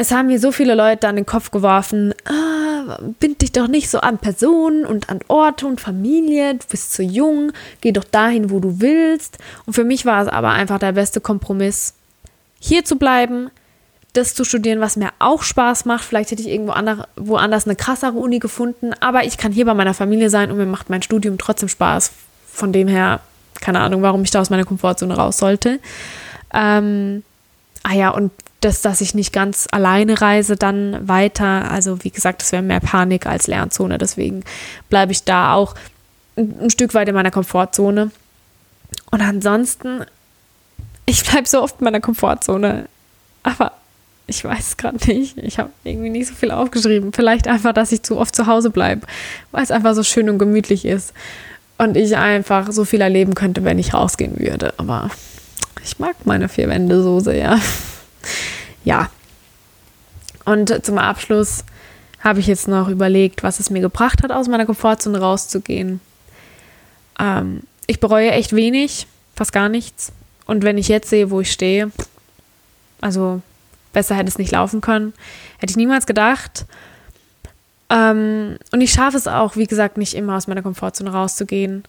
es 0.00 0.10
haben 0.10 0.28
mir 0.28 0.40
so 0.40 0.50
viele 0.50 0.74
Leute 0.74 1.08
an 1.08 1.16
den 1.16 1.26
Kopf 1.26 1.50
geworfen, 1.50 2.14
ah, 2.24 2.69
bind 3.18 3.42
dich 3.42 3.52
doch 3.52 3.68
nicht 3.68 3.90
so 3.90 4.00
an 4.00 4.18
Personen 4.18 4.84
und 4.84 5.08
an 5.08 5.20
Orte 5.28 5.66
und 5.66 5.80
Familie, 5.80 6.54
du 6.54 6.66
bist 6.68 6.92
zu 6.92 7.02
jung, 7.02 7.52
geh 7.80 7.92
doch 7.92 8.04
dahin, 8.04 8.50
wo 8.50 8.60
du 8.60 8.80
willst. 8.80 9.38
Und 9.66 9.74
für 9.74 9.84
mich 9.84 10.06
war 10.06 10.22
es 10.22 10.28
aber 10.28 10.50
einfach 10.50 10.78
der 10.78 10.92
beste 10.92 11.20
Kompromiss, 11.20 11.94
hier 12.58 12.84
zu 12.84 12.96
bleiben, 12.96 13.50
das 14.12 14.34
zu 14.34 14.44
studieren, 14.44 14.80
was 14.80 14.96
mir 14.96 15.10
auch 15.18 15.42
Spaß 15.42 15.84
macht. 15.84 16.04
Vielleicht 16.04 16.30
hätte 16.30 16.42
ich 16.42 16.48
irgendwo 16.48 16.72
andere, 16.72 17.08
woanders 17.16 17.66
eine 17.66 17.76
krassere 17.76 18.12
Uni 18.12 18.38
gefunden, 18.38 18.92
aber 19.00 19.24
ich 19.24 19.38
kann 19.38 19.52
hier 19.52 19.64
bei 19.64 19.74
meiner 19.74 19.94
Familie 19.94 20.30
sein 20.30 20.50
und 20.50 20.56
mir 20.56 20.66
macht 20.66 20.90
mein 20.90 21.02
Studium 21.02 21.38
trotzdem 21.38 21.68
Spaß. 21.68 22.12
Von 22.52 22.72
dem 22.72 22.88
her, 22.88 23.20
keine 23.60 23.80
Ahnung, 23.80 24.02
warum 24.02 24.22
ich 24.22 24.30
da 24.30 24.40
aus 24.40 24.50
meiner 24.50 24.64
Komfortzone 24.64 25.14
raus 25.14 25.38
sollte. 25.38 25.78
Ähm, 26.52 27.22
ah 27.84 27.94
ja, 27.94 28.10
und 28.10 28.32
das, 28.60 28.82
dass 28.82 29.00
ich 29.00 29.14
nicht 29.14 29.32
ganz 29.32 29.66
alleine 29.70 30.20
reise, 30.20 30.56
dann 30.56 31.08
weiter. 31.08 31.70
Also 31.70 32.04
wie 32.04 32.10
gesagt, 32.10 32.42
das 32.42 32.52
wäre 32.52 32.62
mehr 32.62 32.80
Panik 32.80 33.26
als 33.26 33.46
Lernzone. 33.46 33.98
Deswegen 33.98 34.44
bleibe 34.88 35.12
ich 35.12 35.24
da 35.24 35.54
auch 35.54 35.74
ein, 36.36 36.70
Stück 36.70 36.94
weit 36.94 37.08
in 37.08 37.14
meiner 37.14 37.30
Komfortzone. 37.30 38.10
Und 39.10 39.20
ansonsten, 39.20 40.04
ich 41.06 41.24
bleibe 41.24 41.48
so 41.48 41.62
oft 41.62 41.80
in 41.80 41.84
meiner 41.84 42.00
Komfortzone. 42.00 42.86
Aber 43.42 43.72
ich 44.26 44.44
weiß 44.44 44.76
gerade 44.76 44.98
nicht. 45.06 45.38
Ich 45.38 45.58
habe 45.58 45.70
irgendwie 45.84 46.10
nicht 46.10 46.28
so 46.28 46.34
viel 46.34 46.50
aufgeschrieben. 46.50 47.12
Vielleicht 47.12 47.48
einfach, 47.48 47.72
dass 47.72 47.92
ich 47.92 48.02
zu 48.02 48.18
oft 48.18 48.36
zu 48.36 48.46
Hause 48.46 48.70
bleibe, 48.70 49.06
weil 49.52 49.62
es 49.62 49.70
einfach 49.70 49.94
so 49.94 50.02
schön 50.02 50.28
und 50.28 50.38
gemütlich 50.38 50.84
ist. 50.84 51.14
Und 51.78 51.96
ich 51.96 52.14
einfach 52.14 52.70
so 52.72 52.84
viel 52.84 53.00
erleben 53.00 53.34
könnte, 53.34 53.64
wenn 53.64 53.78
ich 53.78 53.94
rausgehen 53.94 54.38
würde. 54.38 54.74
Aber 54.76 55.10
ich 55.82 55.98
mag 55.98 56.14
meine 56.26 56.50
vier 56.50 56.68
Wände 56.68 57.02
so 57.02 57.20
sehr 57.20 57.58
ja. 58.84 59.10
Und 60.44 60.84
zum 60.84 60.98
Abschluss 60.98 61.64
habe 62.20 62.40
ich 62.40 62.46
jetzt 62.46 62.68
noch 62.68 62.88
überlegt, 62.88 63.42
was 63.42 63.60
es 63.60 63.70
mir 63.70 63.80
gebracht 63.80 64.22
hat, 64.22 64.32
aus 64.32 64.48
meiner 64.48 64.66
Komfortzone 64.66 65.18
rauszugehen. 65.18 66.00
Ähm, 67.18 67.62
ich 67.86 68.00
bereue 68.00 68.30
echt 68.30 68.54
wenig, 68.54 69.06
fast 69.34 69.52
gar 69.52 69.68
nichts. 69.68 70.12
Und 70.46 70.64
wenn 70.64 70.78
ich 70.78 70.88
jetzt 70.88 71.08
sehe, 71.08 71.30
wo 71.30 71.40
ich 71.40 71.52
stehe, 71.52 71.90
also 73.00 73.40
besser 73.92 74.14
hätte 74.14 74.28
es 74.28 74.38
nicht 74.38 74.52
laufen 74.52 74.80
können, 74.80 75.12
hätte 75.58 75.70
ich 75.70 75.76
niemals 75.76 76.06
gedacht. 76.06 76.66
Ähm, 77.88 78.56
und 78.70 78.80
ich 78.80 78.92
schaffe 78.92 79.16
es 79.16 79.26
auch, 79.26 79.56
wie 79.56 79.66
gesagt, 79.66 79.96
nicht 79.96 80.14
immer 80.14 80.36
aus 80.36 80.46
meiner 80.46 80.62
Komfortzone 80.62 81.12
rauszugehen. 81.12 81.84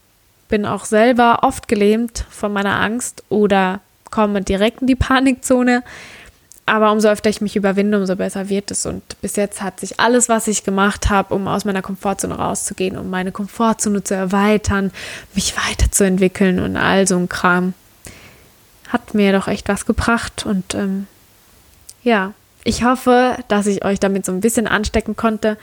Bin 0.50 0.66
auch 0.66 0.86
selber 0.86 1.40
oft 1.44 1.68
gelähmt 1.68 2.26
von 2.30 2.52
meiner 2.52 2.80
Angst 2.80 3.24
oder 3.30 3.82
komme 4.10 4.42
direkt 4.42 4.82
in 4.82 4.88
die 4.88 4.96
Panikzone. 4.96 5.84
Aber 6.66 6.92
umso 6.92 7.10
öfter 7.10 7.30
ich 7.30 7.42
mich 7.42 7.56
überwinde, 7.56 7.98
umso 8.00 8.16
besser 8.16 8.48
wird 8.48 8.72
es. 8.72 8.86
Und 8.86 9.04
bis 9.22 9.36
jetzt 9.36 9.62
hat 9.62 9.80
sich 9.80 10.00
alles, 10.00 10.30
was 10.30 10.48
ich 10.48 10.64
gemacht 10.64 11.10
habe, 11.10 11.34
um 11.34 11.48
aus 11.48 11.66
meiner 11.66 11.82
Komfortzone 11.82 12.36
rauszugehen, 12.36 12.98
um 12.98 13.10
meine 13.10 13.32
Komfortzone 13.32 14.04
zu 14.04 14.16
erweitern, 14.16 14.92
mich 15.34 15.56
weiterzuentwickeln 15.58 16.60
und 16.60 16.78
all 16.78 17.08
so 17.08 17.18
ein 17.18 17.28
Kram, 17.28 17.74
hat 18.90 19.14
mir 19.14 19.32
doch 19.32 19.48
echt 19.48 19.70
was 19.70 19.86
gebracht 19.86 20.46
und 20.46 20.76
ähm, 20.76 21.08
ja, 22.04 22.34
ich 22.64 22.84
hoffe, 22.84 23.38
dass 23.48 23.68
ich 23.68 23.84
euch 23.86 24.00
damit 24.00 24.26
so 24.26 24.32
ein 24.32 24.42
bisschen 24.42 24.68
anstecken 24.68 25.16
konnte. 25.16 25.58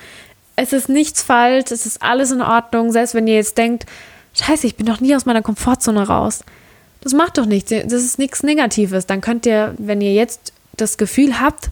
Es 0.56 0.72
ist 0.72 0.88
nichts 0.88 1.22
falsch, 1.22 1.70
es 1.70 1.86
ist 1.86 2.02
alles 2.02 2.30
in 2.32 2.42
Ordnung, 2.42 2.90
selbst 2.90 3.14
wenn 3.14 3.26
ihr 3.26 3.34
jetzt 3.34 3.58
denkt, 3.58 3.86
scheiße, 4.34 4.66
ich 4.66 4.76
bin 4.76 4.86
doch 4.86 5.00
nie 5.00 5.14
aus 5.14 5.26
meiner 5.26 5.42
Komfortzone 5.42 6.06
raus. 6.06 6.44
Das 7.00 7.12
macht 7.12 7.38
doch 7.38 7.46
nichts, 7.46 7.70
das 7.70 7.92
ist 7.92 8.18
nichts 8.18 8.42
Negatives. 8.42 9.06
Dann 9.06 9.20
könnt 9.20 9.46
ihr, 9.46 9.74
wenn 9.78 10.00
ihr 10.00 10.12
jetzt 10.14 10.52
das 10.80 10.96
Gefühl 10.96 11.40
habt, 11.40 11.70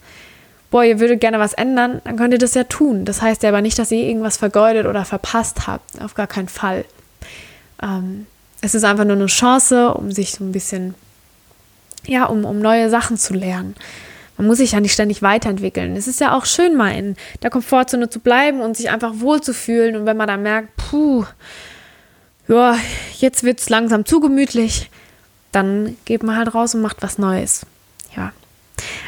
boah, 0.71 0.85
ihr 0.85 1.01
würdet 1.01 1.21
gerne 1.21 1.38
was 1.38 1.53
ändern, 1.53 2.01
dann 2.05 2.16
könnt 2.16 2.33
ihr 2.33 2.38
das 2.38 2.55
ja 2.55 2.64
tun. 2.64 3.05
Das 3.05 3.23
heißt 3.23 3.42
ja 3.42 3.49
aber 3.49 3.62
nicht, 3.62 3.79
dass 3.79 3.90
ihr 3.90 4.05
irgendwas 4.05 4.37
vergeudet 4.37 4.87
oder 4.87 5.05
verpasst 5.05 5.66
habt. 5.66 6.03
Auf 6.03 6.14
gar 6.14 6.27
keinen 6.27 6.49
Fall. 6.49 6.85
Ähm, 7.83 8.27
es 8.61 8.75
ist 8.75 8.85
einfach 8.85 9.05
nur 9.05 9.16
eine 9.16 9.27
Chance, 9.27 9.95
um 9.95 10.12
sich 10.12 10.33
so 10.33 10.45
ein 10.45 10.53
bisschen, 10.53 10.95
ja, 12.07 12.25
um, 12.25 12.45
um 12.45 12.59
neue 12.59 12.90
Sachen 12.90 13.16
zu 13.16 13.35
lernen. 13.35 13.75
Man 14.37 14.49
muss 14.49 14.59
sich 14.59 14.73
ja 14.73 14.81
nicht 14.81 14.92
ständig 14.92 15.23
weiterentwickeln. 15.23 15.97
Es 15.97 16.07
ist 16.07 16.21
ja 16.21 16.37
auch 16.37 16.45
schön, 16.45 16.77
mal 16.77 16.90
in 16.90 17.16
der 17.42 17.51
Komfortzone 17.51 18.11
zu 18.11 18.21
bleiben 18.21 18.61
und 18.61 18.77
sich 18.77 18.90
einfach 18.90 19.12
wohlzufühlen. 19.14 19.97
Und 19.97 20.05
wenn 20.05 20.16
man 20.16 20.27
dann 20.27 20.42
merkt, 20.42 20.77
puh, 20.77 21.25
ja, 22.49 22.77
jetzt 23.19 23.45
wird 23.45 23.61
es 23.61 23.71
langsam 23.71 24.05
zu 24.05 24.21
gemütlich, 24.21 24.90
dann 25.53 25.97
geht 26.05 26.23
man 26.23 26.37
halt 26.37 26.55
raus 26.55 26.75
und 26.75 26.83
macht 26.83 26.99
was 27.01 27.19
Neues. 27.19 27.64
Ja. 28.14 28.33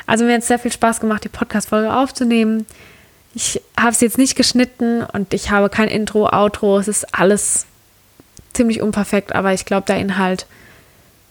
Also 0.09 0.25
mir 0.25 0.33
hat 0.33 0.41
es 0.41 0.49
sehr 0.49 0.59
viel 0.59 0.73
Spaß 0.73 1.01
gemacht, 1.01 1.23
die 1.25 1.29
Podcast-Folge 1.29 1.95
aufzunehmen. 1.95 2.65
Ich 3.35 3.61
habe 3.79 3.91
es 3.91 4.01
jetzt 4.01 4.17
nicht 4.17 4.37
geschnitten 4.37 5.03
und 5.03 5.35
ich 5.35 5.51
habe 5.51 5.69
kein 5.69 5.89
Intro, 5.89 6.31
Outro. 6.33 6.79
Es 6.79 6.89
ist 6.89 7.15
alles 7.15 7.67
ziemlich 8.55 8.81
unperfekt, 8.81 9.35
aber 9.35 9.53
ich 9.53 9.67
glaube, 9.67 9.85
der 9.87 9.99
Inhalt 9.99 10.47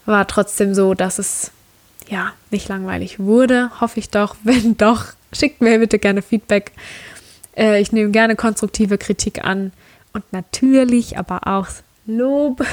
war 0.06 0.28
trotzdem 0.28 0.76
so, 0.76 0.94
dass 0.94 1.18
es 1.18 1.50
ja 2.08 2.34
nicht 2.52 2.70
langweilig 2.70 3.20
wurde. 3.20 3.72
Hoffe 3.82 4.00
ich 4.00 4.12
doch. 4.12 4.36
Wenn 4.44 4.78
doch, 4.78 5.06
schickt 5.34 5.60
mir 5.60 5.80
bitte 5.80 5.98
gerne 5.98 6.22
Feedback. 6.22 6.72
Äh, 7.58 7.82
ich 7.82 7.92
nehme 7.92 8.12
gerne 8.12 8.36
konstruktive 8.36 9.00
Kritik 9.00 9.44
an 9.44 9.72
und 10.13 10.24
natürlich 10.32 11.18
aber 11.18 11.48
auch 11.48 11.66
Lob 12.08 12.65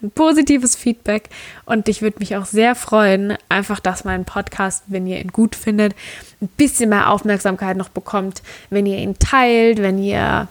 und 0.00 0.14
positives 0.14 0.76
Feedback. 0.76 1.28
Und 1.64 1.88
ich 1.88 2.00
würde 2.00 2.20
mich 2.20 2.36
auch 2.36 2.46
sehr 2.46 2.74
freuen, 2.74 3.36
einfach, 3.48 3.80
dass 3.80 4.04
mein 4.04 4.24
Podcast, 4.24 4.84
wenn 4.86 5.06
ihr 5.06 5.20
ihn 5.20 5.32
gut 5.32 5.54
findet, 5.54 5.94
ein 6.40 6.48
bisschen 6.56 6.90
mehr 6.90 7.10
Aufmerksamkeit 7.10 7.76
noch 7.76 7.88
bekommt, 7.88 8.42
wenn 8.70 8.86
ihr 8.86 8.98
ihn 8.98 9.18
teilt, 9.18 9.82
wenn 9.82 9.98
ihr 9.98 10.48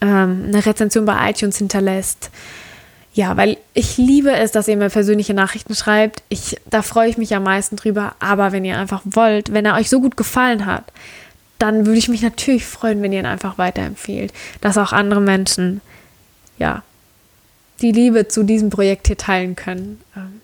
ähm, 0.00 0.44
eine 0.48 0.64
Rezension 0.64 1.04
bei 1.04 1.30
iTunes 1.30 1.58
hinterlässt. 1.58 2.30
Ja, 3.12 3.36
weil 3.36 3.56
ich 3.72 3.96
liebe 3.96 4.32
es, 4.32 4.52
dass 4.52 4.68
ihr 4.68 4.76
mir 4.76 4.90
persönliche 4.90 5.32
Nachrichten 5.32 5.74
schreibt. 5.74 6.22
Ich, 6.28 6.56
da 6.66 6.82
freue 6.82 7.08
ich 7.08 7.16
mich 7.16 7.34
am 7.34 7.44
meisten 7.44 7.76
drüber. 7.76 8.14
Aber 8.20 8.52
wenn 8.52 8.64
ihr 8.64 8.78
einfach 8.78 9.02
wollt, 9.04 9.52
wenn 9.52 9.64
er 9.64 9.76
euch 9.76 9.88
so 9.88 10.00
gut 10.00 10.16
gefallen 10.16 10.66
hat, 10.66 10.84
dann 11.58 11.86
würde 11.86 11.98
ich 11.98 12.08
mich 12.08 12.22
natürlich 12.22 12.66
freuen, 12.66 13.02
wenn 13.02 13.12
ihr 13.12 13.20
ihn 13.20 13.26
einfach 13.26 13.58
weiterempfehlt, 13.58 14.32
dass 14.60 14.76
auch 14.76 14.92
andere 14.92 15.20
Menschen 15.20 15.80
ja, 16.58 16.82
die 17.80 17.92
Liebe 17.92 18.28
zu 18.28 18.42
diesem 18.42 18.70
Projekt 18.70 19.06
hier 19.06 19.18
teilen 19.18 19.56
können. 19.56 20.00
Ähm, 20.16 20.40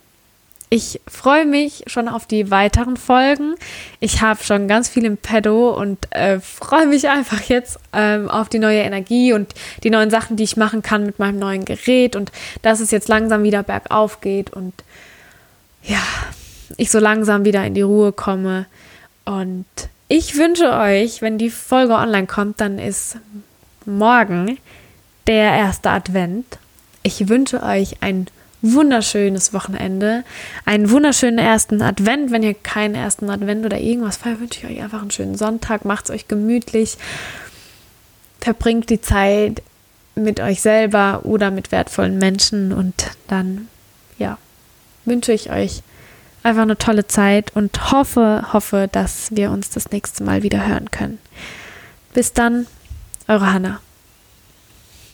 ich 0.75 1.03
freue 1.07 1.45
mich 1.45 1.85
schon 1.87 2.09
auf 2.09 2.25
die 2.25 2.51
weiteren 2.51 2.97
Folgen. 2.97 3.57
Ich 4.01 4.23
habe 4.23 4.43
schon 4.43 4.69
ganz 4.69 4.89
viel 4.89 5.05
im 5.05 5.19
Pedo 5.19 5.79
und 5.79 5.99
äh, 6.15 6.41
freue 6.41 6.87
mich 6.87 7.11
einfach 7.11 7.43
jetzt 7.43 7.79
ähm, 7.93 8.31
auf 8.31 8.49
die 8.49 8.59
neue 8.59 8.81
Energie 8.81 9.35
und 9.35 9.53
die 9.83 9.91
neuen 9.91 10.09
Sachen, 10.09 10.39
die 10.39 10.45
ich 10.45 10.57
machen 10.57 10.81
kann 10.81 11.05
mit 11.05 11.19
meinem 11.19 11.39
neuen 11.39 11.67
Gerät 11.67 12.17
und 12.17 12.33
dass 12.63 12.81
es 12.81 12.91
jetzt 12.91 13.09
langsam 13.09 13.43
wieder 13.43 13.63
bergauf 13.63 14.23
geht 14.23 14.51
und 14.51 14.73
ja, 15.83 16.03
ich 16.79 16.91
so 16.91 17.01
langsam 17.01 17.45
wieder 17.45 17.67
in 17.67 17.75
die 17.75 17.83
Ruhe 17.83 18.13
komme. 18.13 18.65
Und 19.27 19.67
ich 20.09 20.39
wünsche 20.39 20.73
euch, 20.73 21.21
wenn 21.21 21.37
die 21.37 21.51
Folge 21.51 21.95
online 21.95 22.27
kommt, 22.27 22.61
dann 22.63 22.79
ist 22.79 23.19
morgen 23.85 24.57
der 25.27 25.53
erste 25.53 25.91
Advent. 25.91 26.59
Ich 27.03 27.29
wünsche 27.29 27.63
euch 27.63 27.97
ein 28.01 28.27
wunderschönes 28.63 29.53
Wochenende, 29.53 30.25
einen 30.65 30.91
wunderschönen 30.91 31.39
ersten 31.39 31.83
Advent. 31.83 32.31
Wenn 32.31 32.43
ihr 32.43 32.55
keinen 32.55 32.95
ersten 32.95 33.29
Advent 33.29 33.67
oder 33.67 33.79
irgendwas 33.79 34.19
feiert, 34.19 34.41
wünsche 34.41 34.61
ich 34.61 34.73
euch 34.73 34.83
einfach 34.83 35.03
einen 35.03 35.11
schönen 35.11 35.37
Sonntag. 35.37 35.85
Macht 35.85 36.07
es 36.07 36.11
euch 36.11 36.29
gemütlich. 36.29 36.97
Verbringt 38.41 38.91
die 38.91 39.01
Zeit 39.01 39.63
mit 40.15 40.41
euch 40.41 40.61
selber 40.61 41.21
oder 41.25 41.51
mit 41.51 41.73
wertvollen 41.73 42.19
Menschen 42.19 42.73
und 42.73 42.95
dann, 43.29 43.69
ja, 44.19 44.39
wünsche 45.05 45.33
ich 45.33 45.51
euch 45.51 45.83
einfach 46.43 46.63
eine 46.63 46.77
tolle 46.77 47.07
Zeit 47.07 47.55
und 47.55 47.93
hoffe, 47.93 48.47
hoffe, 48.53 48.89
dass 48.91 49.35
wir 49.35 49.51
uns 49.51 49.71
das 49.71 49.91
nächste 49.91 50.25
Mal 50.25 50.43
wieder 50.43 50.67
hören 50.67 50.91
können. 50.91 51.19
Bis 52.15 52.33
dann, 52.33 52.67
eure 53.29 53.53
Hannah. 53.53 53.81